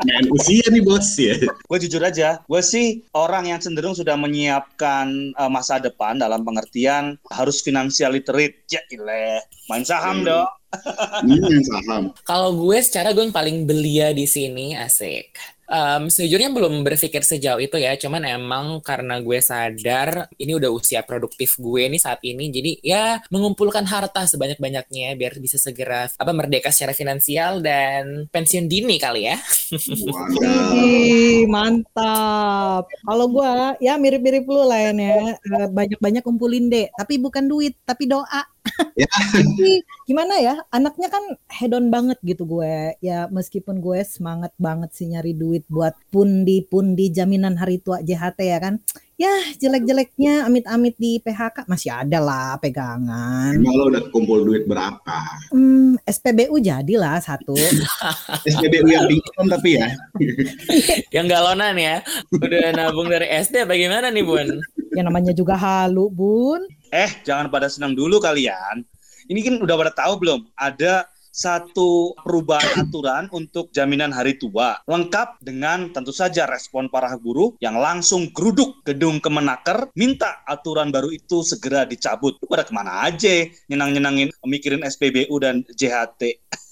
Main 0.00 0.32
usia 0.32 0.64
nih 0.72 0.80
bos 0.80 1.12
ya. 1.20 1.36
Gue 1.68 1.76
jujur 1.76 2.00
aja, 2.00 2.40
gue 2.40 2.62
sih 2.64 3.04
orang 3.12 3.52
yang 3.52 3.60
cenderung 3.60 3.92
sudah 3.92 4.16
menyiapkan 4.16 5.36
eh, 5.36 5.50
masa 5.52 5.76
depan 5.76 6.16
dalam 6.16 6.40
pengertian 6.40 7.20
harus 7.28 7.60
financial 7.60 8.16
literate. 8.16 8.64
Ya 8.72 8.80
ilah, 8.88 9.44
main 9.68 9.84
saham 9.84 10.24
Hmm. 10.24 10.26
dong. 10.26 10.48
Ini 11.28 11.36
yang 11.52 11.66
saham. 11.66 12.02
Kalau 12.24 12.56
gue 12.56 12.78
secara 12.80 13.12
gue 13.12 13.28
yang 13.28 13.34
paling 13.34 13.68
belia 13.68 14.16
di 14.16 14.24
sini 14.24 14.72
asik. 14.72 15.36
Em, 15.70 16.10
sejujurnya 16.10 16.50
belum 16.50 16.82
berpikir 16.82 17.22
sejauh 17.22 17.62
itu 17.62 17.78
ya, 17.78 17.94
cuman 17.94 18.26
emang 18.26 18.82
karena 18.82 19.22
gue 19.22 19.38
sadar 19.38 20.26
ini 20.34 20.58
udah 20.58 20.66
usia 20.74 21.06
produktif 21.06 21.54
gue 21.62 21.86
nih 21.86 22.02
saat 22.02 22.18
ini, 22.26 22.50
jadi 22.50 22.72
ya 22.82 23.04
mengumpulkan 23.30 23.86
harta 23.86 24.26
sebanyak-banyaknya 24.26 25.14
biar 25.14 25.38
bisa 25.38 25.62
segera 25.62 26.10
apa 26.10 26.32
merdeka 26.34 26.74
secara 26.74 26.90
finansial 26.90 27.62
dan 27.62 28.26
pensiun 28.34 28.66
dini 28.66 28.98
kali 28.98 29.30
ya. 29.30 29.38
Ih, 30.74 31.46
mantap. 31.46 32.90
Kalau 33.06 33.30
gua 33.30 33.78
ya 33.78 33.94
mirip-mirip 33.94 34.42
lu 34.50 34.66
lah 34.66 34.90
ya. 34.90 34.90
Eh, 34.98 35.68
Banyak-banyak 35.70 36.26
kumpulin 36.26 36.66
deh, 36.66 36.90
tapi 36.98 37.22
bukan 37.22 37.46
duit, 37.46 37.78
tapi 37.86 38.10
doa. 38.10 38.42
Ya. 38.98 39.08
Tapi 39.08 39.80
gimana 40.04 40.36
ya? 40.42 40.60
Anaknya 40.68 41.08
kan 41.08 41.24
hedon 41.48 41.88
banget 41.88 42.18
gitu 42.20 42.44
gue. 42.44 42.94
Ya 43.00 43.26
meskipun 43.32 43.80
gue 43.80 44.04
semangat 44.04 44.52
banget 44.60 44.92
sih 44.92 45.08
nyari 45.08 45.32
duit 45.32 45.64
buat 45.72 45.96
pundi-pundi 46.12 47.08
jaminan 47.08 47.56
hari 47.56 47.80
tua 47.80 48.04
JHT 48.04 48.38
ya 48.44 48.58
kan. 48.60 48.74
Ya 49.20 49.36
jelek-jeleknya 49.60 50.48
amit-amit 50.48 50.96
di 50.96 51.20
PHK 51.20 51.68
masih 51.68 51.92
ada 51.92 52.24
lah 52.24 52.56
pegangan. 52.56 53.52
Emang 53.52 53.76
lo 53.76 53.92
udah 53.92 54.00
kumpul 54.08 54.48
duit 54.48 54.64
berapa? 54.64 55.20
Hmm, 55.52 56.00
SPBU 56.08 56.56
jadilah 56.56 57.20
satu. 57.20 57.52
SPBU 58.48 58.88
yang 58.88 59.04
pingsan 59.04 59.46
tapi 59.52 59.76
ya. 59.76 59.92
Yang 61.20 61.26
galonan 61.36 61.76
ya, 61.76 62.00
udah 62.32 62.72
nabung 62.72 63.12
dari 63.12 63.28
SD 63.28 63.68
apa 63.68 63.76
gimana 63.76 64.08
nih 64.08 64.24
Bun? 64.24 64.56
yang 64.96 65.04
namanya 65.12 65.36
juga 65.36 65.52
halu, 65.52 66.08
Bun. 66.08 66.64
Eh, 66.88 67.12
jangan 67.20 67.52
pada 67.52 67.68
senang 67.68 67.92
dulu 67.92 68.24
kalian. 68.24 68.88
Ini 69.28 69.40
kan 69.44 69.54
udah 69.60 69.76
pada 69.76 69.92
tahu 69.92 70.16
belum? 70.16 70.48
Ada 70.56 71.04
satu 71.30 72.14
perubahan 72.20 72.86
aturan 72.86 73.24
untuk 73.30 73.70
jaminan 73.70 74.10
hari 74.10 74.36
tua. 74.36 74.78
Lengkap 74.84 75.40
dengan 75.42 75.90
tentu 75.94 76.10
saja 76.10 76.46
respon 76.46 76.90
para 76.90 77.14
buruh 77.16 77.54
yang 77.62 77.78
langsung 77.78 78.30
geruduk 78.34 78.82
gedung 78.84 79.22
Kemenaker 79.22 79.90
minta 79.94 80.42
aturan 80.44 80.90
baru 80.90 81.10
itu 81.14 81.42
segera 81.46 81.86
dicabut. 81.86 82.36
Lu 82.42 82.46
pada 82.50 82.66
ke 82.66 82.72
mana 82.74 83.06
aja 83.06 83.46
nyenang-nyenangin 83.70 84.34
mikirin 84.44 84.82
SPBU 84.82 85.34
dan 85.40 85.62
JHT. 85.74 86.22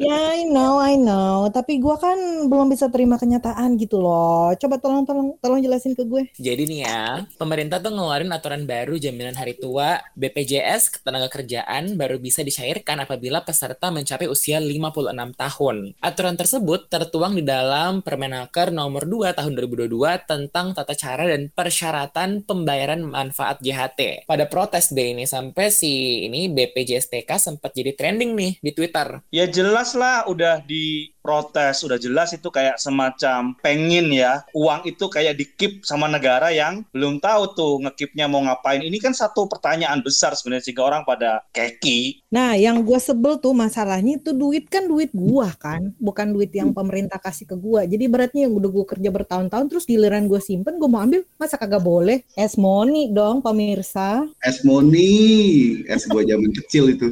Ya, 0.00 0.32
I 0.32 0.48
know, 0.48 0.80
I 0.80 0.96
know. 0.96 1.48
Tapi 1.52 1.76
gua 1.76 2.00
kan 2.00 2.16
belum 2.48 2.72
bisa 2.72 2.88
terima 2.88 3.20
kenyataan 3.20 3.76
gitu 3.76 4.00
loh. 4.00 4.52
Coba 4.56 4.80
tolong, 4.80 5.04
tolong, 5.04 5.36
tolong 5.38 5.60
jelasin 5.60 5.92
ke 5.92 6.08
gue. 6.08 6.32
Jadi 6.40 6.64
nih 6.64 6.80
ya, 6.88 7.28
pemerintah 7.36 7.78
tuh 7.78 7.92
ngeluarin 7.92 8.32
aturan 8.32 8.64
baru 8.64 8.96
jaminan 8.96 9.36
hari 9.36 9.60
tua 9.60 10.00
BPJS 10.16 11.00
ketenaga 11.00 11.28
kerjaan 11.28 12.00
baru 12.00 12.16
bisa 12.16 12.40
dicairkan 12.40 13.04
apabila 13.04 13.44
peserta 13.44 13.92
mencapai 13.92 14.30
usia 14.30 14.56
56 14.56 15.36
tahun. 15.36 15.76
Aturan 16.00 16.36
tersebut 16.38 16.88
tertuang 16.88 17.36
di 17.36 17.44
dalam 17.44 18.00
Permenaker 18.00 18.72
nomor 18.72 19.04
2 19.04 19.36
tahun 19.36 19.52
2022 19.52 19.90
tentang 20.24 20.72
tata 20.72 20.94
cara 20.96 21.26
dan 21.26 21.52
persyaratan 21.52 22.46
pembayaran 22.46 23.02
manfaat 23.04 23.60
JHT. 23.60 24.24
Pada 24.24 24.46
protes 24.46 24.94
deh 24.94 25.12
ini 25.12 25.26
sampai 25.26 25.68
si 25.68 26.24
ini 26.24 26.46
BPJSTK 26.48 27.30
sempat 27.36 27.74
jadi 27.74 27.92
trending 27.92 28.32
nih 28.38 28.52
di 28.62 28.70
Twitter. 28.70 29.20
Ya 29.34 29.49
jelas 29.50 29.92
lah 29.98 30.24
udah 30.30 30.62
diprotes, 30.64 31.82
udah 31.82 31.98
jelas 31.98 32.30
itu 32.32 32.48
kayak 32.48 32.78
semacam 32.78 33.52
pengen 33.58 34.08
ya 34.14 34.46
uang 34.54 34.86
itu 34.86 35.10
kayak 35.10 35.36
dikip 35.36 35.82
sama 35.82 36.06
negara 36.06 36.48
yang 36.54 36.86
belum 36.94 37.18
tahu 37.18 37.42
tuh 37.52 37.72
ngekipnya 37.84 38.30
mau 38.30 38.40
ngapain. 38.46 38.80
Ini 38.80 38.96
kan 39.02 39.12
satu 39.12 39.50
pertanyaan 39.50 40.00
besar 40.00 40.32
sebenarnya 40.38 40.70
sehingga 40.70 40.86
orang 40.86 41.02
pada 41.02 41.44
keki. 41.50 42.30
Nah, 42.30 42.54
yang 42.54 42.86
gue 42.86 42.96
sebel 43.02 43.42
tuh 43.42 43.50
masalahnya 43.50 44.22
itu 44.22 44.30
duit 44.30 44.70
kan 44.70 44.86
duit 44.86 45.10
gua 45.10 45.50
kan, 45.58 45.90
bukan 45.98 46.30
duit 46.30 46.54
yang 46.54 46.70
pemerintah 46.70 47.18
kasih 47.18 47.50
ke 47.50 47.58
gua. 47.58 47.82
Jadi 47.84 48.06
beratnya 48.06 48.46
yang 48.46 48.54
udah 48.54 48.70
gua 48.70 48.86
kerja 48.86 49.10
bertahun-tahun 49.10 49.66
terus 49.66 49.84
giliran 49.84 50.30
gue 50.30 50.38
simpen, 50.38 50.78
gue 50.78 50.88
mau 50.88 51.02
ambil, 51.02 51.26
masa 51.36 51.58
kagak 51.58 51.82
boleh? 51.82 52.22
Es 52.38 52.54
money 52.54 53.10
dong, 53.10 53.42
pemirsa. 53.42 54.22
Es 54.46 54.62
money, 54.62 55.82
es 55.90 56.06
gua 56.06 56.22
zaman 56.22 56.50
kecil 56.62 56.94
itu. 56.94 57.08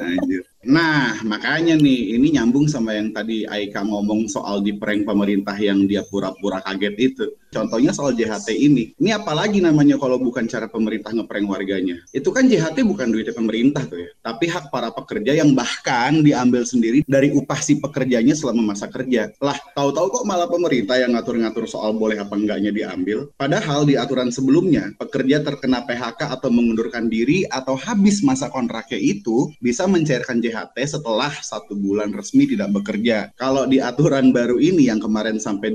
Anjir. 0.00 0.48
Nah, 0.64 1.20
makanya 1.28 1.76
nih, 1.76 2.16
ini 2.16 2.40
nyambung 2.40 2.64
sama 2.64 2.96
yang 2.96 3.12
tadi 3.12 3.44
Aika 3.44 3.84
ngomong 3.84 4.24
soal 4.32 4.64
di 4.64 4.72
prank 4.72 5.04
pemerintah 5.04 5.52
yang 5.60 5.84
dia 5.84 6.00
pura-pura 6.08 6.64
kaget 6.64 6.94
itu. 6.96 7.26
Contohnya 7.54 7.94
soal 7.94 8.18
JHT 8.18 8.50
ini. 8.50 8.90
Ini 8.98 9.14
apalagi 9.14 9.62
namanya 9.62 9.94
kalau 9.94 10.18
bukan 10.18 10.50
cara 10.50 10.66
pemerintah 10.66 11.14
ngeprank 11.14 11.46
warganya. 11.46 12.02
Itu 12.10 12.34
kan 12.34 12.50
JHT 12.50 12.82
bukan 12.82 13.14
duitnya 13.14 13.30
pemerintah 13.30 13.86
tuh 13.86 14.02
ya. 14.02 14.10
Tapi 14.26 14.50
hak 14.50 14.74
para 14.74 14.90
pekerja 14.90 15.38
yang 15.38 15.54
bahkan 15.54 16.26
diambil 16.26 16.66
sendiri 16.66 17.06
dari 17.06 17.30
upah 17.30 17.62
si 17.62 17.78
pekerjanya 17.78 18.34
selama 18.34 18.74
masa 18.74 18.90
kerja. 18.90 19.30
Lah, 19.38 19.54
tahu-tahu 19.78 20.20
kok 20.20 20.24
malah 20.26 20.50
pemerintah 20.50 20.98
yang 20.98 21.14
ngatur-ngatur 21.14 21.70
soal 21.70 21.94
boleh 21.94 22.18
apa 22.18 22.34
enggaknya 22.34 22.74
diambil. 22.74 23.30
Padahal 23.38 23.86
di 23.86 23.94
aturan 23.94 24.34
sebelumnya, 24.34 24.90
pekerja 24.98 25.38
terkena 25.46 25.86
PHK 25.86 26.34
atau 26.34 26.50
mengundurkan 26.50 27.06
diri 27.06 27.46
atau 27.46 27.78
habis 27.78 28.24
masa 28.26 28.50
kontraknya 28.50 28.98
itu 28.98 29.52
bisa 29.62 29.86
mencairkan 29.86 30.42
JHT 30.42 30.98
setelah 30.98 31.30
satu 31.30 31.78
bulan 31.78 32.10
resmi 32.10 32.50
tidak 32.50 32.74
bekerja. 32.74 33.30
Kalau 33.38 33.68
di 33.68 33.78
aturan 33.78 34.34
baru 34.34 34.58
ini 34.58 34.88
yang 34.88 34.98
kemarin 34.98 35.36
sampai 35.36 35.70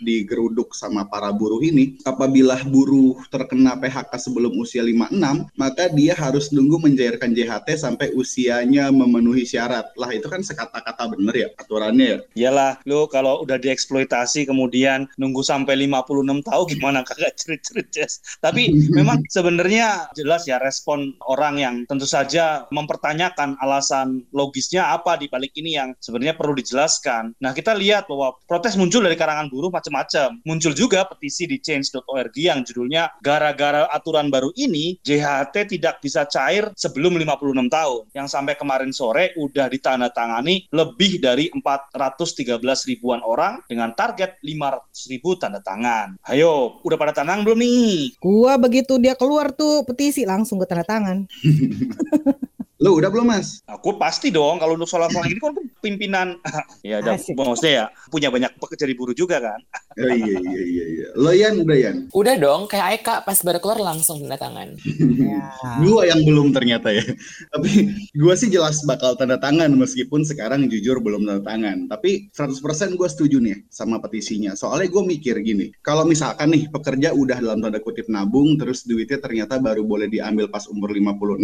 digeruduk 0.00 0.72
sama 0.72 1.04
para 1.12 1.28
buruh 1.28 1.60
ini, 1.60 2.00
apabila 2.08 2.56
buruh 2.64 3.20
terkena 3.28 3.76
PHK 3.76 4.16
sebelum 4.16 4.56
usia 4.56 4.80
56, 4.80 5.52
maka 5.60 5.92
dia 5.92 6.16
harus 6.16 6.48
nunggu 6.48 6.80
mencairkan 6.80 7.36
JHT 7.36 7.68
sampai 7.76 8.16
usianya 8.16 8.88
memenuhi 8.88 9.44
syarat. 9.44 9.92
Lah 10.00 10.08
itu 10.08 10.32
kan 10.32 10.40
sekata-kata 10.40 11.12
bener 11.12 11.34
ya 11.36 11.48
aturannya 11.60 12.06
ya. 12.08 12.18
Iyalah, 12.32 12.80
lu 12.88 13.04
kalau 13.12 13.44
udah 13.44 13.60
dieksploitasi 13.60 14.48
kemudian 14.48 15.04
nunggu 15.20 15.44
sampai 15.44 15.76
56 15.84 16.48
tahun 16.48 16.64
gimana 16.72 16.98
kagak 17.08 17.36
cerit-cerit 17.36 17.88
Jess. 17.92 18.40
Tapi 18.40 18.72
memang 18.96 19.20
sebenarnya 19.28 20.08
jelas 20.16 20.48
ya 20.48 20.56
respon 20.56 21.12
orang 21.28 21.60
yang 21.60 21.74
tentu 21.84 22.08
saja 22.08 22.64
mempertanyakan 22.72 23.60
alasan 23.60 24.24
logisnya 24.32 24.96
apa 24.96 25.20
di 25.20 25.28
balik 25.28 25.52
ini 25.60 25.76
yang 25.76 25.92
sebenarnya 26.00 26.38
perlu 26.38 26.56
dijelaskan. 26.56 27.36
Nah, 27.42 27.52
kita 27.52 27.76
lihat 27.76 28.08
bahwa 28.08 28.32
protes 28.48 28.78
muncul 28.80 29.04
dari 29.04 29.18
karangan 29.18 29.52
buruh 29.52 29.68
macam-macam. 29.68 30.40
Muncul 30.46 30.72
juga 30.72 31.01
petisi 31.06 31.48
di 31.48 31.58
change.org 31.58 32.34
yang 32.36 32.62
judulnya 32.62 33.18
gara-gara 33.22 33.88
aturan 33.90 34.28
baru 34.28 34.50
ini 34.54 34.98
JHT 35.02 35.78
tidak 35.78 36.02
bisa 36.04 36.26
cair 36.28 36.70
sebelum 36.74 37.16
56 37.18 37.68
tahun. 37.68 38.02
Yang 38.14 38.28
sampai 38.30 38.54
kemarin 38.56 38.92
sore 38.94 39.34
udah 39.38 39.66
ditandatangani 39.66 40.70
lebih 40.70 41.18
dari 41.18 41.48
413 41.50 42.58
ribuan 42.88 43.20
orang 43.24 43.62
dengan 43.66 43.92
target 43.96 44.38
500 44.44 45.10
ribu 45.12 45.34
tanda 45.38 45.58
tangan. 45.64 46.18
Ayo, 46.28 46.78
udah 46.84 46.98
pada 46.98 47.12
tanang 47.16 47.42
belum 47.42 47.58
nih? 47.58 48.18
Gua 48.22 48.60
begitu 48.60 49.00
dia 49.00 49.18
keluar 49.18 49.50
tuh 49.52 49.82
petisi 49.88 50.22
langsung 50.28 50.60
gue 50.60 50.68
tanda 50.68 50.86
tangan. 50.86 51.24
Lo 52.82 52.98
udah 52.98 53.14
belum 53.14 53.30
mas? 53.30 53.62
Aku 53.70 53.94
pasti 53.94 54.34
dong 54.34 54.58
kalau 54.58 54.74
untuk 54.74 54.90
soal-soal 54.90 55.22
ini 55.30 55.38
kan 55.38 55.54
pimpinan 55.78 56.34
ya 56.86 56.98
ada 56.98 57.14
maksudnya 57.14 57.72
ya 57.72 57.86
punya 58.10 58.26
banyak 58.34 58.50
pekerja 58.58 58.90
di 58.90 58.94
buruh 58.98 59.14
juga 59.14 59.38
kan. 59.38 59.60
Oh, 60.02 60.10
iya 60.10 60.40
iya 60.40 60.62
iya 60.66 60.84
iya. 60.88 61.06
Lo 61.14 61.30
Yan 61.30 61.62
udah 61.62 61.76
Yan? 61.78 61.96
Udah 62.10 62.34
dong, 62.40 62.66
kayak 62.66 63.02
Eka 63.02 63.14
pas 63.22 63.38
baru 63.44 63.62
keluar 63.62 63.78
langsung 63.94 64.24
tanda 64.26 64.34
tangan. 64.34 64.74
Ya. 64.98 65.40
Gua 65.84 66.10
yang 66.10 66.26
belum 66.26 66.50
ternyata 66.50 66.90
ya. 66.90 67.06
Tapi 67.54 67.92
gua 68.18 68.34
sih 68.34 68.50
jelas 68.50 68.82
bakal 68.82 69.14
tanda 69.14 69.38
tangan 69.38 69.70
meskipun 69.78 70.26
sekarang 70.26 70.66
jujur 70.66 70.98
belum 70.98 71.22
tanda 71.22 71.44
tangan. 71.44 71.86
Tapi 71.86 72.34
100% 72.34 72.98
gua 72.98 73.06
setuju 73.06 73.38
nih 73.38 73.68
sama 73.70 74.02
petisinya. 74.02 74.58
Soalnya 74.58 74.90
gue 74.90 75.02
mikir 75.06 75.38
gini, 75.44 75.70
kalau 75.84 76.02
misalkan 76.02 76.50
nih 76.50 76.66
pekerja 76.72 77.14
udah 77.14 77.38
dalam 77.38 77.62
tanda 77.62 77.78
kutip 77.78 78.10
nabung 78.10 78.58
terus 78.58 78.82
duitnya 78.88 79.20
ternyata 79.20 79.60
baru 79.62 79.84
boleh 79.86 80.08
diambil 80.10 80.48
pas 80.48 80.64
umur 80.66 80.90
56, 80.90 81.38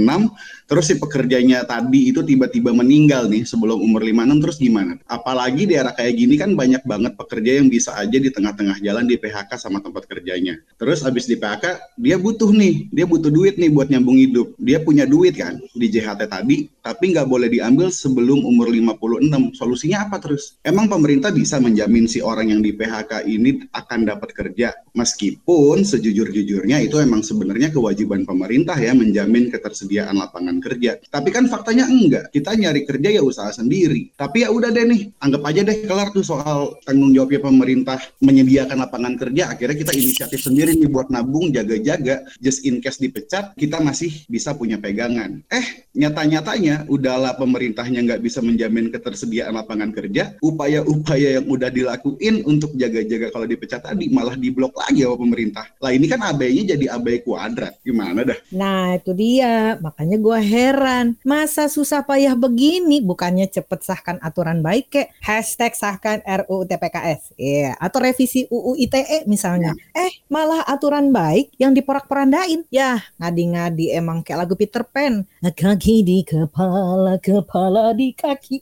terus 0.66 0.84
si 0.88 0.94
pekerjanya 1.28 1.60
tadi 1.68 2.08
itu 2.08 2.24
tiba-tiba 2.24 2.72
meninggal 2.72 3.28
nih 3.28 3.44
sebelum 3.44 3.76
umur 3.76 4.00
56 4.00 4.40
terus 4.48 4.56
gimana? 4.56 4.96
Apalagi 5.04 5.68
di 5.68 5.76
era 5.76 5.92
kayak 5.92 6.16
gini 6.16 6.40
kan 6.40 6.56
banyak 6.56 6.80
banget 6.88 7.20
pekerja 7.20 7.60
yang 7.60 7.68
bisa 7.68 7.92
aja 8.00 8.16
di 8.16 8.32
tengah-tengah 8.32 8.80
jalan 8.80 9.04
di 9.04 9.20
PHK 9.20 9.60
sama 9.60 9.84
tempat 9.84 10.08
kerjanya. 10.08 10.56
Terus 10.80 11.04
abis 11.04 11.28
di 11.28 11.36
PHK 11.36 12.00
dia 12.00 12.16
butuh 12.16 12.48
nih, 12.48 12.88
dia 12.88 13.04
butuh 13.04 13.28
duit 13.28 13.60
nih 13.60 13.68
buat 13.68 13.92
nyambung 13.92 14.16
hidup. 14.16 14.56
Dia 14.56 14.80
punya 14.80 15.04
duit 15.04 15.36
kan 15.36 15.60
di 15.76 15.86
JHT 15.92 16.32
tadi, 16.32 16.64
tapi 16.80 17.12
nggak 17.12 17.28
boleh 17.28 17.52
diambil 17.52 17.92
sebelum 17.92 18.48
umur 18.48 18.72
56. 18.72 19.52
Solusinya 19.52 20.08
apa 20.08 20.16
terus? 20.24 20.56
Emang 20.64 20.88
pemerintah 20.88 21.28
bisa 21.28 21.60
menjamin 21.60 22.08
si 22.08 22.24
orang 22.24 22.56
yang 22.56 22.64
di 22.64 22.72
PHK 22.72 23.28
ini 23.28 23.68
akan 23.76 24.08
dapat 24.08 24.32
kerja? 24.32 24.72
Meskipun 24.96 25.84
sejujur-jujurnya 25.84 26.80
itu 26.80 26.96
emang 26.96 27.20
sebenarnya 27.20 27.68
kewajiban 27.68 28.24
pemerintah 28.24 28.80
ya 28.80 28.96
menjamin 28.96 29.52
ketersediaan 29.52 30.16
lapangan 30.16 30.56
kerja. 30.64 30.96
Tapi 31.18 31.34
kan 31.34 31.50
faktanya 31.50 31.90
enggak. 31.90 32.30
Kita 32.30 32.54
nyari 32.54 32.86
kerja 32.86 33.18
ya 33.18 33.26
usaha 33.26 33.50
sendiri. 33.50 34.14
Tapi 34.14 34.46
ya 34.46 34.54
udah 34.54 34.70
deh 34.70 34.86
nih, 34.86 35.10
anggap 35.18 35.42
aja 35.50 35.66
deh 35.66 35.82
kelar 35.82 36.14
tuh 36.14 36.22
soal 36.22 36.78
tanggung 36.86 37.10
jawabnya 37.10 37.42
pemerintah 37.42 37.98
menyediakan 38.22 38.78
lapangan 38.86 39.18
kerja. 39.18 39.50
Akhirnya 39.50 39.82
kita 39.82 39.98
inisiatif 39.98 40.46
sendiri 40.46 40.78
nih 40.78 40.86
buat 40.86 41.10
nabung, 41.10 41.50
jaga-jaga. 41.50 42.22
Just 42.38 42.62
in 42.62 42.78
case 42.78 43.02
dipecat, 43.02 43.58
kita 43.58 43.82
masih 43.82 44.14
bisa 44.30 44.54
punya 44.54 44.78
pegangan. 44.78 45.42
Eh, 45.50 45.90
nyata-nyatanya 45.98 46.86
udahlah 46.86 47.34
pemerintahnya 47.34 47.98
nggak 48.06 48.22
bisa 48.22 48.38
menjamin 48.38 48.94
ketersediaan 48.94 49.58
lapangan 49.58 49.90
kerja. 49.90 50.38
Upaya-upaya 50.38 51.42
yang 51.42 51.50
udah 51.50 51.70
dilakuin 51.72 52.46
untuk 52.46 52.78
jaga-jaga 52.78 53.34
kalau 53.34 53.50
dipecat 53.50 53.82
tadi 53.82 54.06
malah 54.06 54.38
diblok 54.38 54.78
lagi 54.78 55.02
sama 55.02 55.18
pemerintah. 55.18 55.66
Lah 55.82 55.90
ini 55.90 56.06
kan 56.06 56.22
abai-nya 56.22 56.78
jadi 56.78 56.94
abai 56.94 57.26
kuadrat. 57.26 57.74
Gimana 57.82 58.22
dah? 58.22 58.38
Nah 58.54 58.94
itu 58.94 59.10
dia, 59.16 59.74
makanya 59.82 60.16
gua 60.20 60.38
heran. 60.38 61.07
Masa 61.22 61.70
susah 61.70 62.04
payah 62.04 62.34
begini, 62.34 63.00
bukannya 63.00 63.46
cepet 63.48 63.80
sahkan 63.84 64.16
aturan 64.20 64.60
baik 64.60 64.90
kek. 64.90 65.08
Hashtag 65.22 65.72
sahkan 65.78 66.20
RUU 66.24 66.66
TPKS. 66.66 67.38
Iya, 67.38 67.78
atau 67.78 67.98
revisi 68.02 68.44
UU 68.50 68.76
ITE 68.76 69.24
misalnya. 69.30 69.72
Eh, 69.94 70.24
malah 70.28 70.66
aturan 70.66 71.14
baik 71.14 71.54
yang 71.56 71.72
diporak-porandain. 71.72 72.66
Ya, 72.68 73.00
ngadi-ngadi 73.22 73.94
emang 73.94 74.26
kayak 74.26 74.44
lagu 74.44 74.54
Peter 74.58 74.82
Pan. 74.82 75.24
Kaki 75.40 76.02
di 76.02 76.26
kepala, 76.26 77.16
kepala 77.22 77.94
di 77.94 78.12
kaki. 78.12 78.60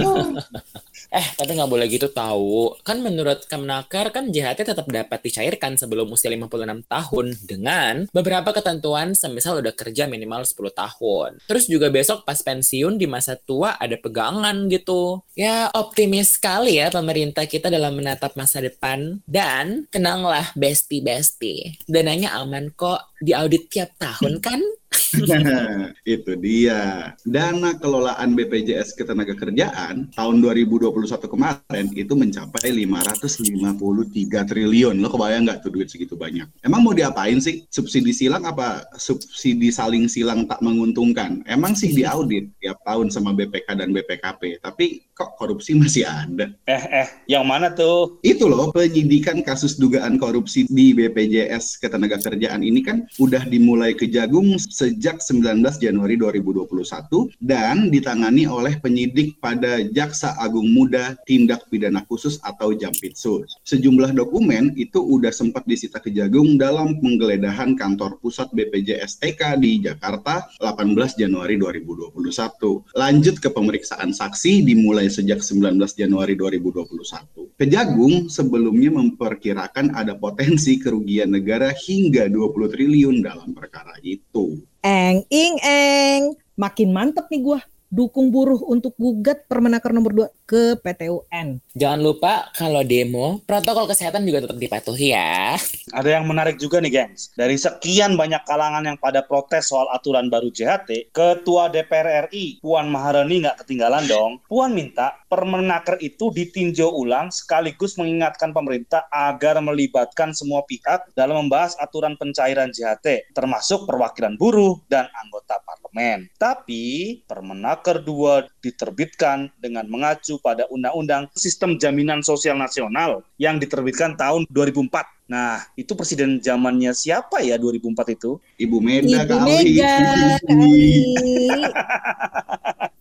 Oh, 0.00 0.34
Eh, 1.14 1.26
tapi 1.38 1.54
nggak 1.54 1.70
boleh 1.70 1.86
gitu 1.86 2.10
tahu. 2.10 2.74
Kan 2.82 2.98
menurut 2.98 3.46
Kemenaker 3.46 4.10
kan 4.10 4.34
JHT 4.34 4.66
tetap 4.66 4.82
dapat 4.82 5.22
dicairkan 5.22 5.78
sebelum 5.78 6.10
usia 6.10 6.26
56 6.26 6.90
tahun 6.90 7.26
dengan 7.46 7.94
beberapa 8.10 8.50
ketentuan 8.50 9.14
semisal 9.14 9.62
udah 9.62 9.70
kerja 9.78 10.10
minimal 10.10 10.42
10 10.42 10.74
tahun. 10.74 11.30
Terus 11.46 11.70
juga 11.74 11.90
besok 11.90 12.22
pas 12.22 12.38
pensiun 12.38 12.94
di 12.94 13.10
masa 13.10 13.34
tua 13.34 13.74
ada 13.74 13.98
pegangan 13.98 14.70
gitu. 14.70 15.26
Ya 15.34 15.66
optimis 15.74 16.38
sekali 16.38 16.78
ya 16.78 16.94
pemerintah 16.94 17.50
kita 17.50 17.66
dalam 17.66 17.98
menatap 17.98 18.38
masa 18.38 18.62
depan. 18.62 19.18
Dan 19.26 19.90
tenanglah 19.90 20.54
bestie-bestie. 20.54 21.82
Dananya 21.90 22.38
aman 22.38 22.70
kok 22.70 23.18
diaudit 23.18 23.66
tiap 23.66 23.90
tahun 23.98 24.38
kan? 24.38 24.62
itu 26.14 26.32
dia. 26.38 27.12
Dana 27.26 27.76
kelolaan 27.78 28.34
BPJS 28.34 28.94
Ketenagakerjaan 28.98 30.14
tahun 30.14 30.36
2021 30.42 30.94
kemarin 31.26 31.86
itu 31.94 32.12
mencapai 32.14 32.70
553 32.72 34.50
triliun. 34.50 34.96
Lo 35.00 35.08
kebayang 35.10 35.46
nggak 35.48 35.66
tuh 35.66 35.70
duit 35.74 35.88
segitu 35.90 36.18
banyak? 36.18 36.46
Emang 36.62 36.82
mau 36.82 36.94
diapain 36.94 37.38
sih? 37.38 37.66
Subsidi 37.70 38.14
silang 38.14 38.46
apa 38.46 38.86
subsidi 38.98 39.70
saling 39.70 40.06
silang 40.10 40.46
tak 40.46 40.60
menguntungkan? 40.60 41.42
Emang 41.46 41.74
sih 41.78 41.92
diaudit 41.92 42.50
tiap 42.60 42.80
tahun 42.86 43.10
sama 43.10 43.34
BPK 43.34 43.78
dan 43.78 43.90
BPKP. 43.94 44.62
Tapi 44.62 45.06
kok 45.14 45.38
korupsi 45.38 45.78
masih 45.78 46.06
ada? 46.06 46.50
Eh 46.66 46.84
eh, 46.90 47.08
yang 47.30 47.46
mana 47.46 47.70
tuh? 47.70 48.18
Itu 48.26 48.50
loh 48.50 48.74
penyidikan 48.74 49.40
kasus 49.46 49.78
dugaan 49.78 50.18
korupsi 50.18 50.66
di 50.66 50.92
BPJS 50.94 51.78
Ketenagakerjaan 51.78 52.62
ini 52.62 52.82
kan 52.82 53.06
udah 53.18 53.46
dimulai 53.46 53.94
kejagung 53.94 54.56
sejak 54.84 55.24
19 55.24 55.64
Januari 55.80 56.20
2021 56.20 57.32
dan 57.40 57.88
ditangani 57.88 58.44
oleh 58.44 58.76
penyidik 58.76 59.40
pada 59.40 59.80
Jaksa 59.80 60.36
Agung 60.36 60.68
Muda 60.76 61.16
Tindak 61.24 61.64
Pidana 61.72 62.04
Khusus 62.04 62.36
atau 62.44 62.76
Jampitsus. 62.76 63.56
Sejumlah 63.64 64.12
dokumen 64.12 64.76
itu 64.76 65.00
udah 65.00 65.32
sempat 65.32 65.64
disita 65.64 66.04
kejagung 66.04 66.60
dalam 66.60 67.00
penggeledahan 67.00 67.80
kantor 67.80 68.20
pusat 68.20 68.52
BPJS 68.52 69.24
TK 69.24 69.56
di 69.56 69.80
Jakarta 69.80 70.44
18 70.60 71.16
Januari 71.16 71.56
2021. 71.56 72.92
Lanjut 72.92 73.40
ke 73.40 73.48
pemeriksaan 73.48 74.12
saksi 74.12 74.68
dimulai 74.68 75.08
sejak 75.08 75.40
19 75.40 75.80
Januari 75.96 76.36
2021. 76.36 77.56
Kejagung 77.56 78.28
sebelumnya 78.28 78.92
memperkirakan 78.92 79.96
ada 79.96 80.12
potensi 80.18 80.76
kerugian 80.76 81.32
negara 81.32 81.72
hingga 81.72 82.28
20 82.28 82.74
triliun 82.74 83.16
dalam 83.24 83.54
perkara 83.56 83.96
itu. 84.02 84.60
Eng, 84.84 85.24
ing, 85.32 85.56
eng. 85.64 86.36
Makin 86.54 86.92
mantep 86.92 87.26
nih 87.32 87.40
gua. 87.40 87.60
Dukung 87.94 88.34
buruh 88.34 88.58
untuk 88.66 88.98
gugat 88.98 89.46
Permenaker 89.46 89.94
nomor 89.94 90.10
2 90.10 90.26
ke 90.50 90.74
PT 90.82 91.14
UN. 91.14 91.62
Jangan 91.78 92.00
lupa 92.02 92.50
kalau 92.58 92.82
demo, 92.82 93.38
protokol 93.46 93.86
kesehatan 93.86 94.26
juga 94.26 94.42
tetap 94.42 94.58
dipatuhi 94.58 95.14
ya. 95.14 95.54
Ada 95.94 96.18
yang 96.18 96.26
menarik 96.26 96.58
juga 96.58 96.82
nih, 96.82 96.90
gengs. 96.90 97.30
Dari 97.38 97.54
sekian 97.54 98.18
banyak 98.18 98.42
kalangan 98.42 98.82
yang 98.82 98.98
pada 98.98 99.22
protes 99.22 99.70
soal 99.70 99.86
aturan 99.94 100.26
baru 100.26 100.50
JHT, 100.50 101.14
Ketua 101.14 101.70
DPR 101.70 102.26
RI, 102.26 102.58
Puan 102.58 102.90
Maharani 102.90 103.46
nggak 103.46 103.62
ketinggalan 103.62 104.10
dong. 104.10 104.42
Puan 104.50 104.74
minta 104.74 105.14
Permenaker 105.34 105.98
itu 105.98 106.30
ditinjau 106.30 106.94
ulang 106.94 107.26
sekaligus 107.34 107.98
mengingatkan 107.98 108.54
pemerintah 108.54 109.10
agar 109.10 109.58
melibatkan 109.58 110.30
semua 110.30 110.62
pihak 110.62 111.10
dalam 111.18 111.42
membahas 111.42 111.74
aturan 111.82 112.14
pencairan 112.14 112.70
JHT, 112.70 113.34
termasuk 113.34 113.82
perwakilan 113.82 114.38
buruh 114.38 114.78
dan 114.86 115.10
anggota 115.10 115.58
parlemen. 115.66 116.30
Tapi, 116.38 117.18
Permenaker 117.26 118.06
2 118.06 118.46
diterbitkan 118.62 119.50
dengan 119.58 119.90
mengacu 119.90 120.38
pada 120.38 120.70
Undang-Undang 120.70 121.34
Sistem 121.34 121.82
Jaminan 121.82 122.22
Sosial 122.22 122.54
Nasional 122.54 123.26
yang 123.34 123.58
diterbitkan 123.58 124.14
tahun 124.14 124.46
2004. 124.54 125.26
Nah, 125.34 125.66
itu 125.74 125.98
presiden 125.98 126.38
zamannya 126.38 126.94
siapa 126.94 127.42
ya 127.42 127.58
2004 127.58 128.14
itu? 128.14 128.38
Ibu 128.62 128.78
Meda 128.78 129.26
Ibu. 129.26 129.34
Mega 129.42 130.38
kali. 130.46 131.02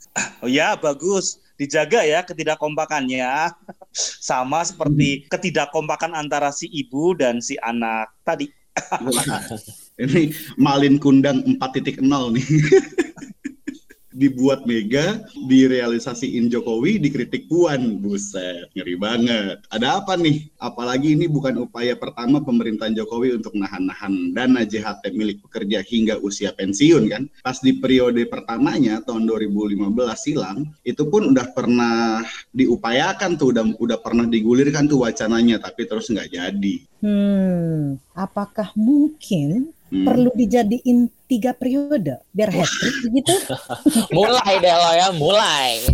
Oh 0.43 0.52
ya, 0.52 0.78
bagus. 0.78 1.41
Dijaga 1.63 2.04
ya 2.04 2.19
ketidakkompakannya. 2.28 3.56
Sama 3.95 4.67
seperti 4.67 5.32
ketidakkompakan 5.32 6.12
antara 6.12 6.52
si 6.52 6.67
ibu 6.67 7.15
dan 7.15 7.39
si 7.39 7.56
anak 7.63 8.12
tadi. 8.28 8.52
Ini 9.95 10.34
Malin 10.60 10.99
Kundang 10.99 11.39
4.0 11.45 12.04
nih. 12.04 12.45
Dibuat 14.13 14.65
Mega, 14.69 15.21
direalisasiin 15.49 16.47
Jokowi, 16.47 17.02
dikritik 17.02 17.49
Puan. 17.49 17.99
Buset, 17.99 18.69
ngeri 18.78 18.95
banget. 18.95 19.58
Ada 19.69 20.02
apa 20.02 20.15
nih? 20.15 20.47
Apalagi 20.62 21.17
ini 21.17 21.26
bukan 21.28 21.67
upaya 21.67 21.97
pertama 21.97 22.39
pemerintahan 22.39 22.95
Jokowi 22.95 23.38
untuk 23.38 23.58
nahan-nahan 23.58 24.34
dana 24.34 24.62
JHT 24.63 25.13
milik 25.13 25.43
pekerja 25.45 25.84
hingga 25.84 26.17
usia 26.21 26.56
pensiun 26.56 27.04
kan. 27.10 27.23
Pas 27.43 27.58
di 27.60 27.76
periode 27.78 28.23
pertamanya 28.30 29.04
tahun 29.04 29.28
2015 29.28 29.93
silam, 30.17 30.69
itu 30.88 31.04
pun 31.10 31.34
udah 31.34 31.47
pernah 31.52 32.23
diupayakan 32.56 33.36
tuh, 33.36 33.52
udah, 33.52 33.65
udah 33.78 33.97
pernah 33.99 34.26
digulirkan 34.30 34.88
tuh 34.88 35.04
wacananya, 35.04 35.60
tapi 35.60 35.89
terus 35.89 36.08
nggak 36.08 36.32
jadi. 36.32 36.76
Hmm, 37.04 37.99
apakah 38.15 38.71
mungkin 38.80 39.76
Hmm. 39.93 40.10
perlu 40.10 40.34
dijadiin 40.34 41.06
tiga 41.29 41.53
periode 41.53 42.25
biar 42.34 42.49
trick 42.49 42.97
begitu? 43.06 43.34
mulai 44.17 44.58
deh 44.58 44.73
lo 44.73 44.91
ya, 44.97 45.08
mulai. 45.13 45.86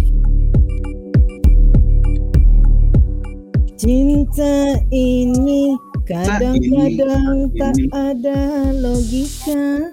Cinta 3.76 4.80
ini 4.88 5.76
kadang-kadang 6.08 7.52
tak 7.60 7.76
ada 7.92 8.40
logika. 8.72 9.92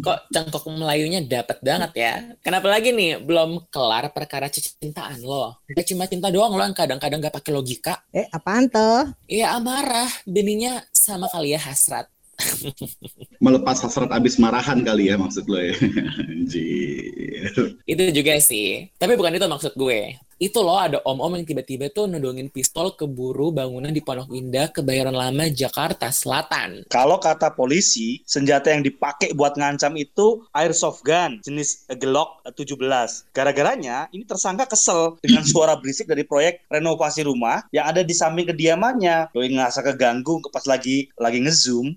Kok 0.00 0.18
cangkok 0.32 0.64
Melayunya 0.72 1.20
dapat 1.20 1.60
banget 1.60 1.92
ya? 2.00 2.12
Kenapa 2.40 2.72
lagi 2.72 2.96
nih 2.96 3.20
belum 3.20 3.68
kelar 3.68 4.08
perkara 4.16 4.48
cintaan 4.48 5.20
lo? 5.20 5.60
Gak 5.68 5.84
cuma 5.92 6.08
cinta 6.08 6.32
doang 6.32 6.56
lo 6.56 6.64
yang 6.64 6.72
kadang-kadang 6.72 7.20
gak 7.20 7.36
pakai 7.44 7.52
logika. 7.52 8.00
Eh, 8.08 8.24
apaan 8.32 8.72
tuh? 8.72 9.12
Iya 9.28 9.52
amarah, 9.60 10.08
bininya 10.24 10.80
sama 10.96 11.28
kali 11.28 11.52
ya 11.52 11.60
hasrat. 11.60 12.13
Melepas 13.44 13.80
hasrat 13.84 14.10
abis 14.10 14.40
marahan 14.40 14.80
kali 14.84 15.12
ya 15.12 15.16
maksud 15.20 15.44
lo 15.48 15.58
ya. 15.60 15.74
Anjir. 16.30 17.76
Itu 17.84 18.02
juga 18.12 18.40
sih. 18.40 18.88
Tapi 18.96 19.16
bukan 19.18 19.36
itu 19.36 19.46
maksud 19.46 19.72
gue. 19.76 20.16
Itu 20.34 20.66
loh 20.66 20.82
ada 20.82 20.98
om-om 21.06 21.38
yang 21.38 21.46
tiba-tiba 21.46 21.94
tuh 21.94 22.10
nodongin 22.10 22.50
pistol 22.50 22.98
ke 22.98 23.06
buru 23.06 23.54
bangunan 23.54 23.94
di 23.94 24.02
Pondok 24.02 24.34
Indah, 24.34 24.66
Kebayoran 24.74 25.14
Lama, 25.14 25.46
Jakarta 25.46 26.10
Selatan. 26.10 26.90
Kalau 26.90 27.22
kata 27.22 27.54
polisi, 27.54 28.18
senjata 28.26 28.74
yang 28.74 28.82
dipakai 28.82 29.30
buat 29.38 29.54
ngancam 29.54 29.94
itu 29.94 30.42
airsoft 30.50 31.06
gun 31.06 31.38
jenis 31.46 31.86
Glock 32.02 32.42
17. 32.50 33.30
Gara-garanya 33.30 34.10
ini 34.10 34.26
tersangka 34.26 34.66
kesel 34.66 35.16
dengan 35.22 35.46
suara 35.50 35.78
berisik 35.78 36.10
dari 36.10 36.26
proyek 36.26 36.66
renovasi 36.66 37.22
rumah 37.22 37.62
yang 37.70 37.86
ada 37.86 38.02
di 38.02 38.12
samping 38.12 38.50
kediamannya. 38.50 39.30
Doi 39.30 39.54
ngerasa 39.54 39.86
keganggu 39.86 40.42
pas 40.50 40.66
lagi 40.66 41.08
lagi 41.14 41.40
ngezoom. 41.46 41.94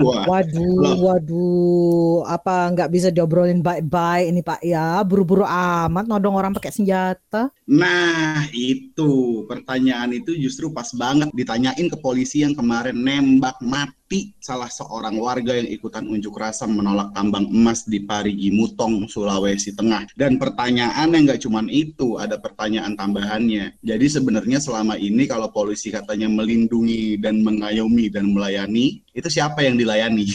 Wah, 0.00 0.26
Waduh, 0.28 0.80
Loh. 0.80 0.96
waduh, 1.04 2.24
apa 2.28 2.50
nggak 2.72 2.90
bisa 2.94 3.08
diobrolin 3.14 3.60
baik-baik 3.60 4.24
ini 4.30 4.40
Pak 4.44 4.60
ya? 4.64 5.00
Buru-buru 5.08 5.44
amat 5.44 6.04
nodong 6.08 6.36
orang 6.38 6.52
pakai 6.56 6.72
senjata. 6.72 7.52
Nah, 7.70 8.42
itu 8.50 9.10
pertanyaan 9.46 10.10
itu 10.18 10.34
justru 10.34 10.74
pas 10.74 10.90
banget 11.02 11.30
ditanyain 11.38 11.86
ke 11.92 11.96
polisi 12.00 12.42
yang 12.42 12.54
kemarin 12.58 12.96
nembak 13.06 13.56
mati 13.62 13.99
salah 14.42 14.66
seorang 14.66 15.14
warga 15.22 15.54
yang 15.54 15.70
ikutan 15.70 16.02
unjuk 16.10 16.34
rasa 16.34 16.66
menolak 16.66 17.14
tambang 17.14 17.46
emas 17.46 17.86
di 17.86 18.02
Parigi 18.02 18.50
Mutong, 18.50 19.06
Sulawesi 19.06 19.70
Tengah. 19.70 20.10
Dan 20.18 20.34
pertanyaannya 20.34 21.30
nggak 21.30 21.46
cuman 21.46 21.70
itu, 21.70 22.18
ada 22.18 22.34
pertanyaan 22.42 22.98
tambahannya. 22.98 23.78
Jadi 23.86 24.06
sebenarnya 24.10 24.58
selama 24.58 24.98
ini 24.98 25.30
kalau 25.30 25.54
polisi 25.54 25.94
katanya 25.94 26.26
melindungi 26.26 27.22
dan 27.22 27.46
mengayomi 27.46 28.10
dan 28.10 28.34
melayani, 28.34 28.98
itu 29.14 29.28
siapa 29.30 29.62
yang 29.62 29.78
dilayani? 29.78 30.26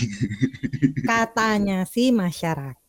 Katanya 1.10 1.84
sih 1.88 2.16
masyarakat, 2.16 2.85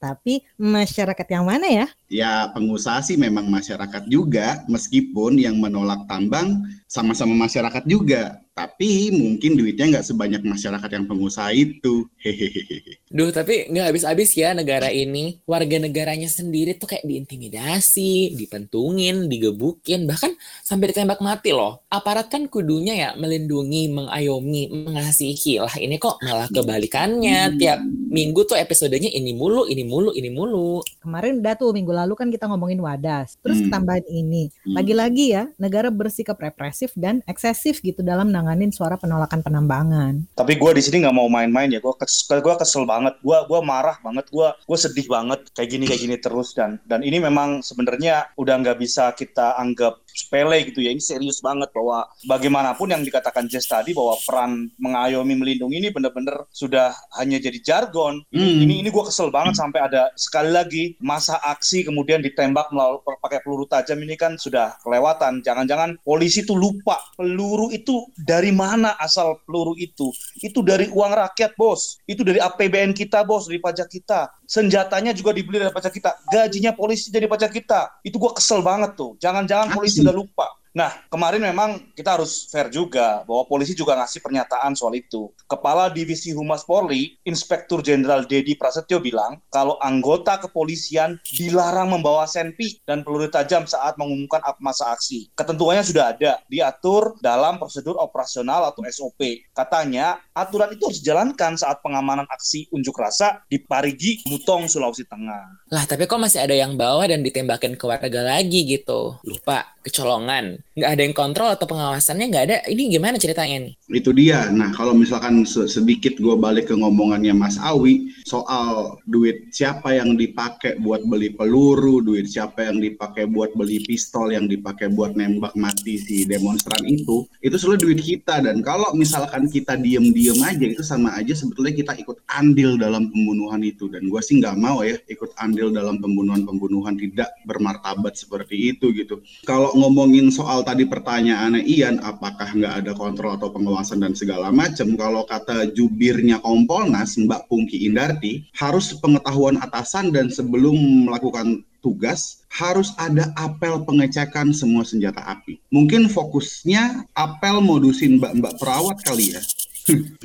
tapi 0.00 0.44
masyarakat 0.58 1.26
yang 1.30 1.44
mana 1.48 1.66
ya? 1.66 1.86
ya 2.08 2.48
pengusaha 2.56 3.04
sih 3.04 3.20
memang 3.20 3.46
masyarakat 3.46 4.08
juga, 4.08 4.64
meskipun 4.66 5.36
yang 5.36 5.60
menolak 5.60 6.08
tambang 6.08 6.64
sama-sama 6.88 7.36
masyarakat 7.36 7.84
juga. 7.84 8.40
Tapi 8.58 9.14
mungkin 9.14 9.54
duitnya 9.54 9.86
nggak 9.86 10.08
sebanyak 10.10 10.42
masyarakat 10.42 10.90
yang 10.90 11.06
pengusaha 11.06 11.54
itu. 11.54 12.10
Hehehe. 12.18 12.98
Duh, 13.06 13.30
tapi 13.30 13.70
nggak 13.70 13.94
habis-habis 13.94 14.34
ya 14.34 14.50
negara 14.50 14.90
ini. 14.90 15.38
Warga 15.46 15.78
negaranya 15.78 16.26
sendiri 16.26 16.74
tuh 16.74 16.90
kayak 16.90 17.06
diintimidasi, 17.06 18.34
dipentungin, 18.34 19.30
digebukin, 19.30 20.10
bahkan 20.10 20.34
sampai 20.66 20.90
ditembak 20.90 21.22
mati 21.22 21.54
loh. 21.54 21.86
Aparat 21.86 22.34
kan 22.34 22.50
kudunya 22.50 22.98
ya 22.98 23.10
melindungi, 23.14 23.94
mengayomi, 23.94 24.90
mengasihi. 24.90 25.62
Lah 25.62 25.78
ini 25.78 25.94
kok 26.02 26.18
malah 26.26 26.50
kebalikannya. 26.50 27.62
Tiap 27.62 27.78
minggu 28.10 28.42
tuh 28.42 28.58
episodenya 28.58 29.12
ini 29.14 29.37
mulu, 29.38 29.70
ini 29.70 29.86
mulu, 29.86 30.10
ini 30.10 30.28
mulu. 30.28 30.82
Kemarin 30.98 31.38
udah 31.38 31.54
tuh 31.54 31.70
minggu 31.70 31.94
lalu 31.94 32.18
kan 32.18 32.28
kita 32.28 32.50
ngomongin 32.50 32.82
wadas. 32.82 33.38
Terus 33.38 33.62
Hmm. 33.62 33.70
tambahin 33.70 34.02
ini. 34.10 34.50
Hmm. 34.66 34.74
Lagi-lagi 34.74 35.24
ya, 35.30 35.46
negara 35.62 35.94
bersikap 35.94 36.34
represif 36.42 36.90
dan 36.98 37.22
eksesif 37.30 37.78
gitu 37.78 38.02
dalam 38.02 38.34
nanganin 38.34 38.74
suara 38.74 38.98
penolakan 38.98 39.46
penambangan. 39.46 40.26
Tapi 40.34 40.58
gue 40.58 40.70
di 40.74 40.82
sini 40.82 41.06
nggak 41.06 41.14
mau 41.14 41.30
main-main 41.30 41.70
ya. 41.70 41.78
Gue 41.78 41.94
kesel, 41.94 42.42
gua 42.42 42.58
kesel 42.58 42.82
banget. 42.82 43.14
Gue 43.22 43.38
gua 43.46 43.62
marah 43.62 44.02
banget. 44.02 44.26
Gue 44.34 44.50
gue 44.50 44.78
sedih 44.78 45.06
banget. 45.06 45.46
Kayak 45.54 45.68
gini 45.70 45.84
kayak 45.86 46.02
gini 46.02 46.16
terus 46.18 46.50
dan 46.58 46.82
dan 46.82 47.06
ini 47.06 47.22
memang 47.22 47.62
sebenarnya 47.62 48.34
udah 48.34 48.54
nggak 48.58 48.78
bisa 48.82 49.14
kita 49.14 49.54
anggap 49.54 50.02
sepele 50.18 50.66
gitu 50.66 50.82
ya. 50.82 50.90
Ini 50.90 50.98
serius 50.98 51.38
banget 51.38 51.70
bahwa 51.70 52.10
bagaimanapun 52.26 52.90
yang 52.90 53.06
dikatakan 53.06 53.46
Jess 53.46 53.70
tadi 53.70 53.94
bahwa 53.94 54.18
peran 54.26 54.66
mengayomi 54.82 55.38
melindungi 55.38 55.78
ini 55.78 55.88
bener-bener 55.94 56.42
sudah 56.50 56.90
hanya 57.22 57.38
jadi 57.38 57.58
jargon. 57.62 58.26
Ini 58.34 58.42
Hmm. 58.48 58.64
ini, 58.64 58.74
ini 58.82 58.88
gue 58.88 59.04
kesel 59.06 59.28
banget 59.30 59.54
sampai 59.60 59.80
ada 59.86 60.10
sekali 60.18 60.50
lagi 60.50 60.84
masa 60.98 61.38
aksi 61.38 61.84
kemudian 61.84 62.24
ditembak 62.24 62.72
melalui 62.74 63.04
pakai 63.22 63.44
peluru 63.44 63.68
tajam 63.68 64.00
ini 64.02 64.16
kan 64.18 64.34
sudah 64.40 64.74
kelewatan. 64.82 65.44
Jangan-jangan 65.44 66.00
polisi 66.02 66.42
tuh 66.42 66.56
lupa 66.58 66.96
peluru 67.14 67.68
itu 67.70 68.08
dari 68.16 68.50
mana 68.50 68.96
asal 68.98 69.38
peluru 69.44 69.76
itu? 69.76 70.10
Itu 70.40 70.64
dari 70.64 70.88
uang 70.88 71.12
rakyat, 71.12 71.54
Bos. 71.54 72.00
Itu 72.08 72.24
dari 72.24 72.40
APBN 72.40 72.96
kita, 72.96 73.22
Bos, 73.22 73.46
dari 73.46 73.60
pajak 73.60 73.88
kita. 73.92 74.32
Senjatanya 74.48 75.12
juga 75.12 75.36
dibeli 75.36 75.60
dari 75.60 75.70
pajak 75.70 75.92
kita. 75.92 76.10
Gajinya 76.32 76.72
polisi 76.72 77.12
dari 77.12 77.28
pajak 77.28 77.52
kita. 77.52 78.00
Itu 78.00 78.16
gua 78.16 78.32
kesel 78.32 78.64
banget 78.64 78.96
tuh. 78.96 79.20
Jangan-jangan 79.20 79.76
polisi 79.76 80.00
Asli. 80.08 80.16
udah 80.16 80.24
lupa. 80.24 80.46
Nah, 80.76 80.92
kemarin 81.08 81.40
memang 81.40 81.80
kita 81.96 82.20
harus 82.20 82.46
fair 82.48 82.68
juga 82.68 83.24
bahwa 83.24 83.48
polisi 83.48 83.72
juga 83.72 83.96
ngasih 83.96 84.20
pernyataan 84.20 84.76
soal 84.76 84.94
itu. 84.96 85.32
Kepala 85.48 85.88
Divisi 85.88 86.30
Humas 86.36 86.62
Polri, 86.62 87.16
Inspektur 87.24 87.80
Jenderal 87.80 88.28
Dedi 88.28 88.54
Prasetyo 88.54 89.00
bilang 89.00 89.40
kalau 89.48 89.80
anggota 89.80 90.36
kepolisian 90.38 91.16
dilarang 91.36 91.90
membawa 91.92 92.28
senpi 92.28 92.78
dan 92.84 93.02
peluru 93.02 93.32
tajam 93.32 93.64
saat 93.64 93.96
mengumumkan 93.96 94.44
masa 94.60 94.92
aksi. 94.92 95.32
Ketentuannya 95.34 95.84
sudah 95.84 96.14
ada, 96.14 96.40
diatur 96.46 97.16
dalam 97.24 97.56
prosedur 97.56 97.96
operasional 97.98 98.68
atau 98.68 98.84
SOP. 98.88 99.50
Katanya, 99.52 100.20
aturan 100.36 100.72
itu 100.72 100.86
harus 100.86 101.00
dijalankan 101.00 101.56
saat 101.58 101.80
pengamanan 101.82 102.28
aksi 102.28 102.68
unjuk 102.70 102.94
rasa 102.96 103.42
di 103.50 103.58
Parigi, 103.58 104.22
Mutong, 104.28 104.70
Sulawesi 104.70 105.04
Tengah. 105.08 105.68
Lah, 105.72 105.84
tapi 105.88 106.06
kok 106.06 106.20
masih 106.20 106.44
ada 106.44 106.54
yang 106.54 106.78
bawa 106.78 107.08
dan 107.08 107.24
ditembakin 107.24 107.74
ke 107.74 107.84
warga 107.84 108.20
lagi 108.22 108.64
gitu? 108.68 109.18
Lupa, 109.24 109.74
kecolongan. 109.82 110.57
Nggak 110.78 110.90
ada 110.94 111.02
yang 111.02 111.16
kontrol 111.16 111.50
atau 111.50 111.66
pengawasannya 111.66 112.26
nggak 112.30 112.44
ada. 112.46 112.56
Ini 112.70 112.82
gimana 112.86 113.18
ceritanya 113.18 113.66
nih? 113.66 113.72
Itu 113.98 114.14
dia. 114.14 114.46
Nah, 114.54 114.70
kalau 114.70 114.94
misalkan 114.94 115.42
se- 115.42 115.66
sedikit 115.66 116.14
gue 116.22 116.38
balik 116.38 116.70
ke 116.70 116.74
ngomongannya 116.78 117.34
Mas 117.34 117.58
Awi 117.58 118.14
soal 118.22 118.94
duit 119.10 119.50
siapa 119.50 119.98
yang 119.98 120.14
dipakai 120.14 120.78
buat 120.78 121.02
beli 121.02 121.34
peluru, 121.34 121.98
duit 121.98 122.30
siapa 122.30 122.70
yang 122.70 122.78
dipakai 122.78 123.26
buat 123.26 123.58
beli 123.58 123.82
pistol, 123.82 124.30
yang 124.30 124.46
dipakai 124.46 124.92
buat 124.94 125.18
nembak 125.18 125.58
mati 125.58 125.98
si 125.98 126.22
demonstran 126.28 126.86
itu, 126.86 127.26
itu 127.42 127.56
selalu 127.58 127.90
duit 127.90 128.00
kita. 128.00 128.38
Dan 128.38 128.62
kalau 128.62 128.94
misalkan 128.94 129.50
kita 129.50 129.74
diem-diem 129.74 130.38
aja, 130.46 130.62
itu 130.62 130.86
sama 130.86 131.12
aja 131.18 131.34
sebetulnya 131.34 131.74
kita 131.74 131.92
ikut 131.98 132.22
andil 132.30 132.78
dalam 132.78 133.10
pembunuhan 133.10 133.66
itu. 133.66 133.90
Dan 133.90 134.06
gue 134.06 134.20
sih 134.22 134.38
nggak 134.38 134.54
mau 134.54 134.86
ya 134.86 134.94
ikut 135.10 135.34
andil 135.42 135.74
dalam 135.74 135.98
pembunuhan-pembunuhan 135.98 136.94
tidak 136.94 137.34
bermartabat 137.44 138.14
seperti 138.14 138.76
itu 138.76 138.94
gitu. 138.94 139.20
Kalau 139.42 139.74
ngomongin 139.74 140.30
soal 140.30 140.47
tadi 140.64 140.88
pertanyaannya 140.88 141.60
Ian, 141.68 142.00
apakah 142.00 142.56
nggak 142.56 142.74
ada 142.80 142.92
kontrol 142.96 143.36
atau 143.36 143.52
pengawasan 143.52 144.00
dan 144.00 144.16
segala 144.16 144.48
macam? 144.48 144.96
Kalau 144.96 145.28
kata 145.28 145.68
jubirnya 145.76 146.40
Kompolnas, 146.40 147.20
Mbak 147.20 147.52
Pungki 147.52 147.84
Indarti, 147.84 148.48
harus 148.56 148.96
pengetahuan 148.96 149.60
atasan 149.60 150.08
dan 150.08 150.32
sebelum 150.32 151.04
melakukan 151.04 151.68
tugas 151.84 152.42
harus 152.48 152.90
ada 152.98 153.30
apel 153.38 153.84
pengecekan 153.84 154.50
semua 154.56 154.82
senjata 154.82 155.20
api. 155.28 155.60
Mungkin 155.70 156.08
fokusnya 156.08 157.06
apel 157.14 157.60
modusin 157.60 158.18
mbak-mbak 158.18 158.56
perawat 158.58 158.98
kali 159.04 159.36
ya. 159.36 159.42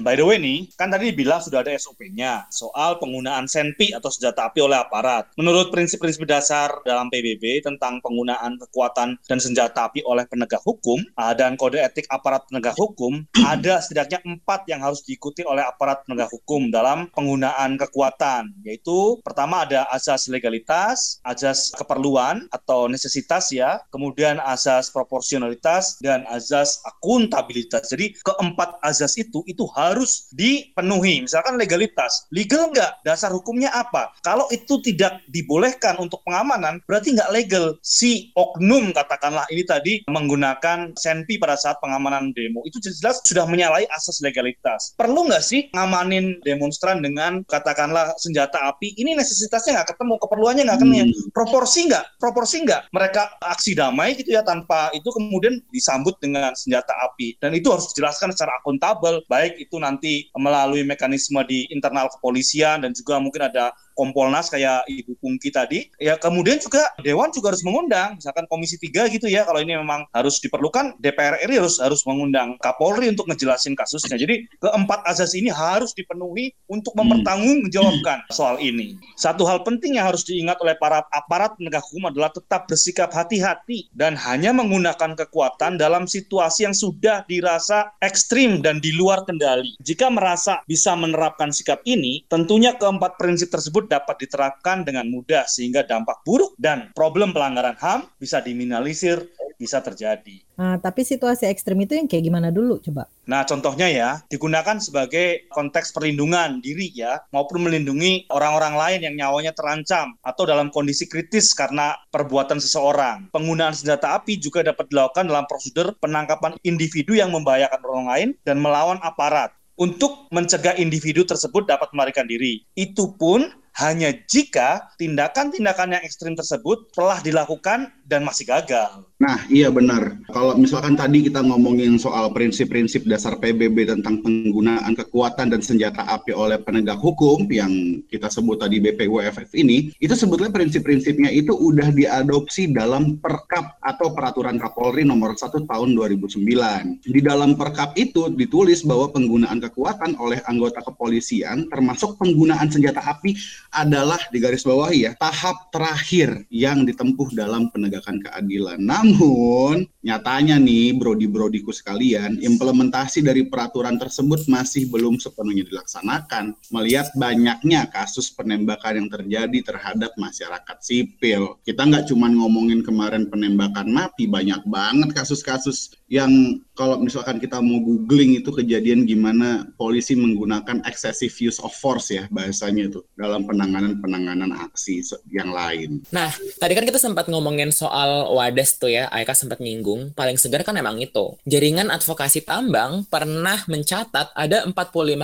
By 0.03 0.19
the 0.19 0.25
way 0.27 0.35
nih, 0.41 0.67
kan 0.75 0.91
tadi 0.91 1.15
dibilang 1.15 1.39
sudah 1.39 1.63
ada 1.63 1.71
SOP-nya 1.79 2.51
soal 2.51 2.99
penggunaan 2.99 3.47
senpi 3.47 3.95
atau 3.95 4.11
senjata 4.11 4.51
api 4.51 4.59
oleh 4.59 4.75
aparat. 4.75 5.31
Menurut 5.39 5.71
prinsip-prinsip 5.71 6.27
dasar 6.27 6.83
dalam 6.83 7.07
PBB 7.07 7.63
tentang 7.63 8.03
penggunaan 8.03 8.59
kekuatan 8.59 9.15
dan 9.23 9.39
senjata 9.39 9.87
api 9.87 10.03
oleh 10.03 10.27
penegak 10.27 10.59
hukum 10.67 10.99
uh, 11.15 11.31
dan 11.31 11.55
kode 11.55 11.79
etik 11.79 12.03
aparat 12.11 12.43
penegak 12.51 12.75
hukum, 12.75 13.23
ada 13.53 13.79
setidaknya 13.79 14.19
empat 14.27 14.67
yang 14.67 14.83
harus 14.83 14.99
diikuti 15.07 15.47
oleh 15.47 15.63
aparat 15.63 16.03
penegak 16.03 16.27
hukum 16.33 16.67
dalam 16.67 17.07
penggunaan 17.15 17.79
kekuatan, 17.79 18.51
yaitu 18.67 19.23
pertama 19.23 19.63
ada 19.63 19.87
asas 19.95 20.27
legalitas, 20.27 21.23
asas 21.23 21.71
keperluan 21.71 22.51
atau 22.51 22.91
necesitas 22.91 23.47
ya, 23.55 23.79
kemudian 23.87 24.43
asas 24.43 24.91
proporsionalitas 24.91 26.03
dan 26.03 26.27
asas 26.27 26.83
akuntabilitas. 26.83 27.87
Jadi 27.87 28.19
keempat 28.19 28.83
azas 28.83 29.15
itu 29.15 29.45
itu 29.53 29.69
harus 29.77 30.33
dipenuhi. 30.33 31.23
Misalkan 31.29 31.61
legalitas, 31.61 32.25
legal 32.33 32.73
nggak? 32.73 33.05
Dasar 33.05 33.29
hukumnya 33.29 33.69
apa? 33.69 34.09
Kalau 34.25 34.49
itu 34.49 34.81
tidak 34.81 35.21
dibolehkan 35.29 36.01
untuk 36.01 36.25
pengamanan, 36.25 36.81
berarti 36.89 37.13
nggak 37.13 37.29
legal. 37.29 37.77
Si 37.85 38.33
oknum 38.33 38.89
katakanlah 38.91 39.45
ini 39.53 39.63
tadi 39.63 39.93
menggunakan 40.09 40.97
senpi 40.97 41.37
pada 41.37 41.53
saat 41.53 41.77
pengamanan 41.77 42.33
demo 42.33 42.65
itu 42.65 42.81
jelas 42.81 43.21
sudah 43.21 43.45
menyalahi 43.45 43.85
asas 43.93 44.19
legalitas. 44.25 44.97
Perlu 44.97 45.29
nggak 45.29 45.43
sih 45.43 45.69
ngamanin 45.71 46.41
demonstran 46.41 47.05
dengan 47.05 47.45
katakanlah 47.45 48.15
senjata 48.17 48.57
api? 48.73 48.97
Ini 48.97 49.13
necesitasnya 49.13 49.81
nggak 49.81 49.95
ketemu, 49.95 50.15
keperluannya 50.17 50.63
nggak 50.65 50.77
ketemu. 50.81 50.95
Hmm. 51.03 51.29
Proporsi 51.35 51.79
nggak? 51.91 52.05
Proporsi 52.17 52.55
nggak? 52.65 52.81
Mereka 52.89 53.21
aksi 53.43 53.71
damai 53.77 54.15
gitu 54.17 54.33
ya 54.33 54.41
tanpa 54.41 54.89
itu 54.95 55.11
kemudian 55.11 55.59
disambut 55.69 56.15
dengan 56.23 56.55
senjata 56.55 56.95
api 57.03 57.35
dan 57.43 57.51
itu 57.51 57.67
harus 57.67 57.91
dijelaskan 57.91 58.31
secara 58.31 58.55
akuntabel 58.63 59.19
baik 59.27 59.42
itu 59.47 59.75
nanti 59.79 60.29
melalui 60.35 60.83
mekanisme 60.87 61.39
di 61.43 61.67
internal 61.69 62.07
kepolisian 62.09 62.83
dan 62.83 62.91
juga 62.95 63.19
mungkin 63.19 63.49
ada 63.51 63.71
Kompolnas 63.93 64.49
kayak 64.49 64.85
Ibu 64.89 65.17
Pungki 65.21 65.49
tadi. 65.53 65.89
Ya 65.97 66.17
kemudian 66.17 66.59
juga 66.59 66.89
Dewan 67.01 67.29
juga 67.33 67.53
harus 67.53 67.63
mengundang, 67.65 68.17
misalkan 68.17 68.45
Komisi 68.49 68.77
3 68.77 69.09
gitu 69.13 69.25
ya, 69.29 69.45
kalau 69.47 69.61
ini 69.61 69.77
memang 69.77 70.05
harus 70.11 70.37
diperlukan, 70.41 70.97
DPR 70.99 71.41
RI 71.45 71.61
harus 71.61 71.77
harus 71.79 72.01
mengundang 72.05 72.57
Kapolri 72.59 73.09
untuk 73.09 73.29
ngejelasin 73.29 73.77
kasusnya. 73.77 74.17
Jadi 74.19 74.45
keempat 74.61 75.05
azas 75.07 75.33
ini 75.37 75.49
harus 75.49 75.93
dipenuhi 75.93 76.53
untuk 76.69 76.93
hmm. 76.93 77.01
mempertanggungjawabkan 77.05 78.25
soal 78.33 78.57
ini. 78.59 78.97
Satu 79.17 79.45
hal 79.45 79.61
penting 79.61 79.97
yang 79.97 80.09
harus 80.09 80.25
diingat 80.25 80.57
oleh 80.61 80.75
para 80.77 81.05
aparat 81.13 81.55
penegak 81.57 81.85
hukum 81.89 82.09
adalah 82.09 82.33
tetap 82.33 82.65
bersikap 82.65 83.13
hati-hati 83.13 83.87
dan 83.93 84.17
hanya 84.17 84.51
menggunakan 84.51 85.13
kekuatan 85.13 85.77
dalam 85.77 86.09
situasi 86.09 86.65
yang 86.65 86.75
sudah 86.75 87.23
dirasa 87.29 87.93
ekstrim 88.01 88.59
dan 88.59 88.81
di 88.81 88.95
luar 88.95 89.23
kendali. 89.23 89.75
Jika 89.83 90.09
merasa 90.09 90.61
bisa 90.65 90.95
menerapkan 90.97 91.53
sikap 91.53 91.83
ini, 91.85 92.25
tentunya 92.27 92.75
keempat 92.75 93.19
prinsip 93.21 93.53
tersebut 93.53 93.82
tersebut 93.83 93.91
dapat 93.91 94.15
diterapkan 94.23 94.87
dengan 94.87 95.05
mudah 95.11 95.43
sehingga 95.45 95.83
dampak 95.83 96.23
buruk 96.23 96.55
dan 96.55 96.95
problem 96.95 97.35
pelanggaran 97.35 97.75
HAM 97.75 98.07
bisa 98.15 98.39
diminimalisir 98.39 99.27
bisa 99.53 99.79
terjadi. 99.79 100.43
Nah, 100.57 100.75
tapi 100.81 101.05
situasi 101.05 101.47
ekstrim 101.47 101.77
itu 101.85 101.95
yang 101.95 102.09
kayak 102.09 102.25
gimana 102.25 102.49
dulu 102.49 102.81
coba? 102.83 103.07
Nah, 103.29 103.47
contohnya 103.47 103.87
ya, 103.87 104.19
digunakan 104.27 104.81
sebagai 104.81 105.47
konteks 105.53 105.93
perlindungan 105.93 106.59
diri 106.59 106.89
ya, 106.91 107.21
maupun 107.31 107.63
melindungi 107.63 108.27
orang-orang 108.33 108.75
lain 108.75 108.99
yang 109.07 109.15
nyawanya 109.15 109.53
terancam 109.55 110.17
atau 110.25 110.43
dalam 110.43 110.73
kondisi 110.73 111.07
kritis 111.07 111.53
karena 111.55 111.95
perbuatan 112.11 112.59
seseorang. 112.59 113.29
Penggunaan 113.31 113.77
senjata 113.77 114.17
api 114.19 114.41
juga 114.41 114.65
dapat 114.65 114.89
dilakukan 114.89 115.29
dalam 115.31 115.45
prosedur 115.47 115.95
penangkapan 116.01 116.59
individu 116.65 117.15
yang 117.15 117.31
membahayakan 117.31 117.81
orang 117.85 118.05
lain 118.09 118.29
dan 118.43 118.59
melawan 118.59 118.99
aparat 118.99 119.53
untuk 119.77 120.29
mencegah 120.29 120.77
individu 120.77 121.25
tersebut 121.25 121.65
dapat 121.65 121.89
melarikan 121.93 122.29
diri. 122.29 122.65
Itu 122.77 123.17
pun 123.17 123.49
hanya 123.73 124.13
jika 124.29 124.93
tindakan-tindakan 125.01 125.97
yang 125.97 126.03
ekstrim 126.05 126.37
tersebut 126.37 126.93
telah 126.93 127.17
dilakukan 127.25 127.89
dan 128.05 128.21
masih 128.21 128.45
gagal. 128.45 129.07
Nah, 129.17 129.39
iya 129.47 129.71
benar. 129.71 130.19
Kalau 130.29 130.53
misalkan 130.59 130.93
tadi 130.99 131.25
kita 131.25 131.39
ngomongin 131.41 131.95
soal 131.95 132.29
prinsip-prinsip 132.35 133.07
dasar 133.07 133.39
PBB 133.39 133.87
tentang 133.87 134.19
penggunaan 134.19 134.93
kekuatan 134.93 135.49
dan 135.49 135.63
senjata 135.63 136.03
api 136.05 136.35
oleh 136.35 136.59
penegak 136.59 136.99
hukum 136.99 137.47
yang 137.47 138.03
kita 138.11 138.27
sebut 138.27 138.59
tadi 138.61 138.83
BPUFF 138.83 139.55
ini, 139.55 139.95
itu 139.97 140.13
sebetulnya 140.13 140.51
prinsip-prinsipnya 140.51 141.31
itu 141.31 141.55
udah 141.55 141.89
diadopsi 141.95 142.69
dalam 142.69 143.15
Perkap 143.23 143.79
atau 143.79 144.11
Peraturan 144.11 144.59
Kapolri 144.59 145.07
nomor 145.07 145.39
1 145.39 145.63
tahun 145.63 145.89
2009. 145.95 147.07
Di 147.07 147.21
dalam 147.23 147.55
Perkap 147.55 147.95
itu 147.95 148.27
ditulis 148.35 148.83
bahwa 148.83 149.09
penggunaan 149.09 149.63
kekuatan 149.63 150.19
oleh 150.19 150.43
anggota 150.45 150.83
kepolisian 150.83 151.71
termasuk 151.71 152.19
penggunaan 152.19 152.67
senjata 152.67 152.99
api 152.99 153.33
adalah 153.73 154.21
di 154.29 154.37
garis 154.37 154.61
bawah 154.61 154.93
ya 154.93 155.17
tahap 155.17 155.73
terakhir 155.73 156.45
yang 156.53 156.85
ditempuh 156.85 157.33
dalam 157.33 157.73
penegakan 157.73 158.21
keadilan. 158.21 158.77
Namun 158.77 159.89
nyatanya 160.05 160.61
nih 160.61 160.93
brodi-brodiku 160.93 161.73
sekalian, 161.73 162.37
implementasi 162.39 163.25
dari 163.25 163.49
peraturan 163.49 163.97
tersebut 163.97 164.45
masih 164.45 164.87
belum 164.93 165.17
sepenuhnya 165.17 165.65
dilaksanakan. 165.65 166.53
Melihat 166.69 167.09
banyaknya 167.17 167.89
kasus 167.89 168.29
penembakan 168.29 169.03
yang 169.03 169.09
terjadi 169.09 169.59
terhadap 169.73 170.13
masyarakat 170.15 170.77
sipil. 170.79 171.57
Kita 171.65 171.89
nggak 171.89 172.13
cuma 172.13 172.29
ngomongin 172.29 172.85
kemarin 172.85 173.27
penembakan 173.27 173.89
mati, 173.89 174.29
banyak 174.29 174.61
banget 174.69 175.09
kasus-kasus 175.17 175.97
yang 176.13 176.61
kalau 176.73 177.01
misalkan 177.01 177.37
kita 177.37 177.57
mau 177.61 177.81
googling 177.81 178.37
itu 178.37 178.49
kejadian 178.49 179.05
gimana 179.05 179.65
polisi 179.77 180.17
menggunakan 180.17 180.81
excessive 180.85 181.33
use 181.41 181.57
of 181.61 181.73
force 181.73 182.13
ya 182.13 182.25
bahasanya 182.33 182.89
itu 182.89 183.01
dalam 183.13 183.45
penanganan-penanganan 183.63 184.51
aksi 184.67 184.99
yang 185.31 185.55
lain. 185.55 186.03
Nah, 186.11 186.27
tadi 186.59 186.75
kan 186.75 186.83
kita 186.83 186.99
sempat 186.99 187.31
ngomongin 187.31 187.71
soal 187.71 188.27
wadas 188.35 188.75
tuh 188.75 188.91
ya, 188.91 189.07
Aika 189.07 189.31
sempat 189.31 189.63
nyinggung, 189.63 190.11
paling 190.11 190.35
segar 190.35 190.67
kan 190.67 190.75
emang 190.75 190.99
itu. 190.99 191.39
Jaringan 191.47 191.87
advokasi 191.87 192.43
tambang 192.43 193.07
pernah 193.07 193.63
mencatat 193.71 194.35
ada 194.35 194.67
45 194.67 194.75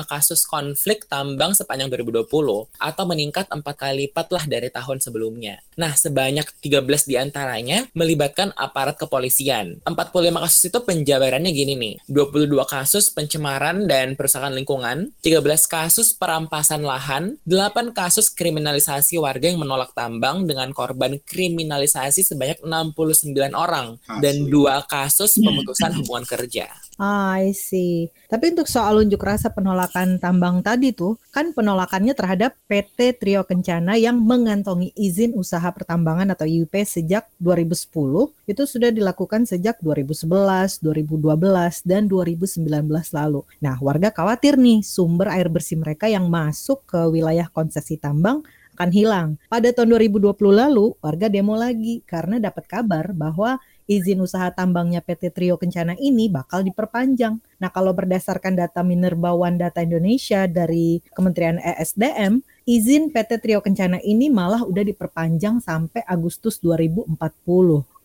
kasus 0.08 0.48
konflik 0.48 1.12
tambang 1.12 1.52
sepanjang 1.52 1.92
2020 1.92 2.32
atau 2.80 3.04
meningkat 3.04 3.52
empat 3.52 3.76
kali 3.76 4.08
lipat 4.08 4.32
lah 4.32 4.44
dari 4.48 4.72
tahun 4.72 5.04
sebelumnya. 5.04 5.60
Nah, 5.76 5.92
sebanyak 5.92 6.48
13 6.64 7.04
di 7.04 7.20
antaranya 7.20 7.92
melibatkan 7.92 8.56
aparat 8.56 8.96
kepolisian. 8.96 9.84
45 9.84 10.40
kasus 10.40 10.62
itu 10.72 10.80
penjabarannya 10.80 11.52
gini 11.52 11.76
nih, 11.76 11.96
22 12.08 12.64
kasus 12.64 13.12
pencemaran 13.12 13.84
dan 13.90 14.16
perusahaan 14.16 14.54
lingkungan, 14.54 15.12
13 15.20 15.68
kasus 15.68 16.16
perampasan 16.16 16.88
lahan, 16.88 17.36
8 17.44 17.92
kasus 17.92 18.29
kriminalisasi 18.34 19.22
warga 19.22 19.46
yang 19.50 19.62
menolak 19.62 19.94
tambang 19.94 20.46
dengan 20.50 20.74
korban 20.74 21.22
kriminalisasi 21.22 22.26
sebanyak 22.26 22.60
69 22.66 23.36
orang 23.54 23.96
Asli. 23.96 24.22
dan 24.22 24.36
dua 24.50 24.84
kasus 24.86 25.38
pemutusan 25.46 26.02
hubungan 26.02 26.26
kerja. 26.26 26.68
Ah, 27.00 27.40
I 27.40 27.56
see. 27.56 28.12
Tapi 28.28 28.52
untuk 28.52 28.68
soal 28.68 29.00
unjuk 29.08 29.24
rasa 29.24 29.48
penolakan 29.48 30.20
tambang 30.20 30.60
tadi 30.60 30.92
tuh, 30.92 31.16
kan 31.32 31.56
penolakannya 31.56 32.12
terhadap 32.12 32.60
PT 32.68 33.16
Trio 33.16 33.48
Kencana 33.48 33.96
yang 33.96 34.20
mengantongi 34.20 34.92
izin 35.00 35.32
usaha 35.32 35.64
pertambangan 35.72 36.36
atau 36.36 36.44
IUP 36.44 36.76
sejak 36.84 37.24
2010, 37.40 38.36
itu 38.52 38.64
sudah 38.68 38.92
dilakukan 38.92 39.48
sejak 39.48 39.80
2011, 39.80 40.84
2012, 40.84 41.88
dan 41.88 42.04
2019 42.12 42.68
lalu. 43.16 43.48
Nah, 43.64 43.80
warga 43.80 44.12
khawatir 44.12 44.60
nih 44.60 44.84
sumber 44.84 45.32
air 45.32 45.48
bersih 45.48 45.80
mereka 45.80 46.12
yang 46.12 46.28
masuk 46.28 46.84
ke 46.84 47.00
wilayah 47.08 47.48
konsesi 47.48 47.96
tambang 47.96 48.44
akan 48.80 48.96
hilang. 48.96 49.30
Pada 49.52 49.76
tahun 49.76 49.92
2020 49.92 50.56
lalu, 50.56 50.96
warga 51.04 51.28
demo 51.28 51.52
lagi 51.60 52.00
karena 52.08 52.40
dapat 52.40 52.64
kabar 52.64 53.12
bahwa 53.12 53.60
izin 53.90 54.22
usaha 54.22 54.54
tambangnya 54.54 55.02
PT 55.02 55.34
Trio 55.34 55.58
Kencana 55.58 55.98
ini 55.98 56.30
bakal 56.30 56.62
diperpanjang. 56.62 57.42
Nah, 57.58 57.70
kalau 57.74 57.90
berdasarkan 57.98 58.54
data 58.54 58.86
Minerba 58.86 59.34
One 59.34 59.58
Data 59.58 59.82
Indonesia 59.82 60.46
dari 60.46 61.02
Kementerian 61.18 61.58
ESDM, 61.58 62.46
izin 62.70 63.10
PT 63.10 63.42
Trio 63.42 63.66
Kencana 63.66 63.98
ini 64.06 64.30
malah 64.30 64.62
udah 64.62 64.86
diperpanjang 64.86 65.58
sampai 65.66 66.06
Agustus 66.06 66.62
2040. 66.62 67.18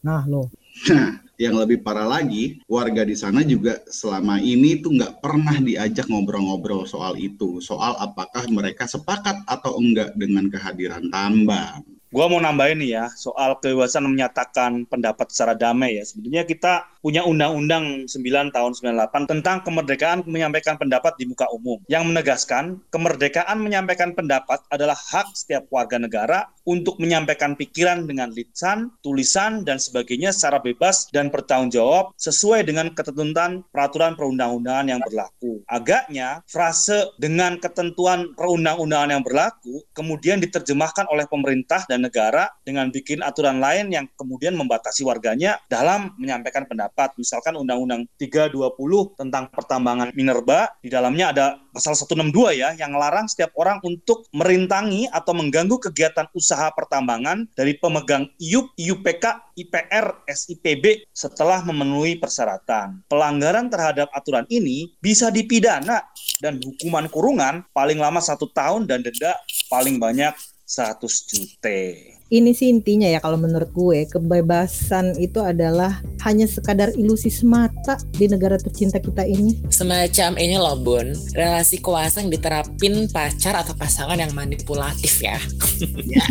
Nah, 0.01 0.25
loh. 0.25 0.49
Nah, 0.91 1.21
yang 1.39 1.55
lebih 1.61 1.85
parah 1.85 2.09
lagi, 2.09 2.59
warga 2.67 3.05
di 3.07 3.15
sana 3.15 3.45
juga 3.45 3.79
selama 3.87 4.43
ini 4.43 4.81
tuh 4.81 4.97
nggak 4.99 5.23
pernah 5.23 5.55
diajak 5.61 6.09
ngobrol-ngobrol 6.11 6.89
soal 6.89 7.15
itu, 7.21 7.61
soal 7.63 7.95
apakah 8.01 8.49
mereka 8.51 8.89
sepakat 8.89 9.45
atau 9.47 9.79
enggak 9.79 10.17
dengan 10.19 10.51
kehadiran 10.51 11.07
tambang. 11.13 11.94
Gua 12.15 12.31
mau 12.31 12.39
nambahin 12.39 12.79
nih 12.79 12.91
ya 12.95 13.05
soal 13.19 13.59
kebebasan 13.59 14.07
menyatakan 14.07 14.87
pendapat 14.87 15.35
secara 15.35 15.59
damai 15.59 15.99
ya. 15.99 16.07
Sebenarnya 16.07 16.47
kita 16.47 16.87
punya 17.03 17.27
Undang-Undang 17.27 18.07
9 18.07 18.55
tahun 18.55 18.73
98 18.79 19.27
tentang 19.35 19.67
kemerdekaan 19.67 20.23
menyampaikan 20.23 20.79
pendapat 20.79 21.19
di 21.19 21.27
muka 21.27 21.51
umum 21.51 21.83
yang 21.91 22.07
menegaskan 22.07 22.79
kemerdekaan 22.95 23.59
menyampaikan 23.59 24.15
pendapat 24.15 24.63
adalah 24.71 24.95
hak 24.95 25.35
setiap 25.35 25.67
warga 25.75 25.99
negara 25.99 26.47
untuk 26.65 26.97
menyampaikan 27.03 27.59
pikiran 27.59 28.07
dengan 28.09 28.33
lisan, 28.33 28.95
tulisan 29.03 29.67
dan 29.67 29.83
sebagainya 29.83 30.31
secara 30.31 30.63
bebas 30.63 31.11
dan 31.11 31.29
bertanggung 31.35 31.75
jawab 31.75 32.15
sesuai 32.17 32.65
dengan 32.65 32.95
ketentuan 32.95 33.67
peraturan 33.75 34.15
perundang-undangan 34.15 34.87
yang 34.87 35.01
berlaku. 35.03 35.61
Agaknya 35.67 36.47
frase 36.47 37.11
dengan 37.19 37.59
ketentuan 37.59 38.33
perundang-undangan 38.39 39.11
yang 39.19 39.25
berlaku 39.27 39.83
kemudian 39.93 40.39
diterjemahkan 40.41 41.11
oleh 41.11 41.27
pemerintah 41.29 41.85
dan 41.85 42.04
negara 42.05 42.53
dengan 42.61 42.93
bikin 42.93 43.25
aturan 43.25 43.59
lain 43.59 43.89
yang 43.89 44.05
kemudian 44.15 44.53
membatasi 44.53 45.03
warganya 45.09 45.57
dalam 45.73 46.13
menyampaikan 46.21 46.69
pendapat. 46.69 47.17
Misalkan 47.17 47.57
Undang-Undang 47.57 48.05
320 48.21 49.17
tentang 49.17 49.49
pertambangan 49.49 50.13
minerba, 50.13 50.69
di 50.85 50.93
dalamnya 50.93 51.33
ada 51.33 51.47
pasal 51.73 51.97
162 51.97 52.55
ya 52.55 52.71
yang 52.79 52.95
melarang 52.95 53.27
setiap 53.27 53.51
orang 53.59 53.83
untuk 53.83 54.29
merintangi 54.31 55.11
atau 55.11 55.35
mengganggu 55.35 55.81
kegiatan 55.91 56.31
usaha 56.37 56.71
pertambangan 56.71 57.51
dari 57.59 57.75
pemegang 57.75 58.31
IUP, 58.39 58.79
IUPK, 58.79 59.25
IPR, 59.59 60.23
SIPB 60.31 61.11
setelah 61.11 61.67
memenuhi 61.67 62.15
persyaratan. 62.19 63.03
Pelanggaran 63.11 63.67
terhadap 63.67 64.11
aturan 64.15 64.47
ini 64.47 64.95
bisa 65.03 65.35
dipidana 65.35 66.07
dan 66.39 66.63
hukuman 66.63 67.11
kurungan 67.11 67.67
paling 67.75 67.99
lama 67.99 68.23
satu 68.23 68.51
tahun 68.51 68.87
dan 68.87 69.03
denda 69.03 69.35
paling 69.67 69.99
banyak 69.99 70.35
100 70.65 71.29
juta. 71.29 71.79
Ini 72.33 72.51
sih 72.57 72.73
intinya 72.73 73.05
ya 73.05 73.21
kalau 73.21 73.37
menurut 73.37 73.69
gue 73.71 74.09
kebebasan 74.09 75.21
itu 75.21 75.39
adalah 75.45 76.01
hanya 76.25 76.49
sekadar 76.49 76.91
ilusi 76.97 77.29
semata 77.29 78.01
di 78.17 78.27
negara 78.27 78.57
tercinta 78.57 78.97
kita 78.97 79.29
ini. 79.29 79.61
Semacam 79.69 80.41
ini 80.41 80.57
loh 80.57 80.75
Bun, 80.81 81.13
relasi 81.37 81.85
kuasa 81.85 82.25
yang 82.25 82.33
diterapin 82.33 83.07
pacar 83.13 83.61
atau 83.61 83.77
pasangan 83.77 84.17
yang 84.17 84.33
manipulatif 84.33 85.21
ya. 85.21 85.37
Ya, 86.09 86.25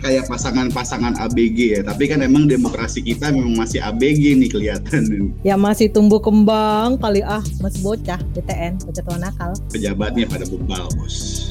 kayak 0.00 0.26
pasangan-pasangan 0.32 1.20
ABG 1.20 1.58
ya. 1.76 1.80
Tapi 1.84 2.08
kan 2.08 2.24
emang 2.24 2.48
demokrasi 2.48 3.04
kita 3.04 3.30
memang 3.30 3.52
masih 3.62 3.84
ABG 3.84 4.40
nih 4.40 4.48
kelihatan. 4.48 5.36
Ya 5.44 5.60
masih 5.60 5.92
tumbuh 5.92 6.24
kembang 6.24 6.96
kali 6.96 7.20
ah 7.20 7.44
masih 7.60 7.84
bocah 7.84 8.18
BTN 8.32 8.80
bocah 8.80 9.02
tua 9.04 9.18
nakal. 9.20 9.52
Pejabatnya 9.70 10.24
pada 10.24 10.48
bebal 10.48 10.88
bos. 10.96 11.46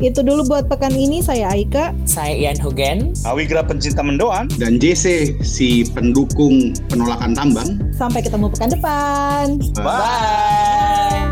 Itu 0.00 0.24
dulu 0.24 0.48
buat 0.48 0.64
pekan 0.64 0.96
ini 0.96 1.20
saya 1.20 1.52
Aika. 1.52 1.92
Saya 2.08 2.32
Ian 2.32 2.56
Hugen. 2.56 3.12
Awigra 3.28 3.60
pencinta 3.60 4.00
mendoan. 4.00 4.48
Dan 4.56 4.80
JC 4.80 5.36
si 5.44 5.84
pendukung 5.92 6.72
penolakan 6.88 7.36
tambang. 7.36 7.76
Sampai 7.92 8.24
ketemu 8.24 8.48
pekan 8.48 8.68
depan. 8.72 9.44
Bye. 9.76 11.29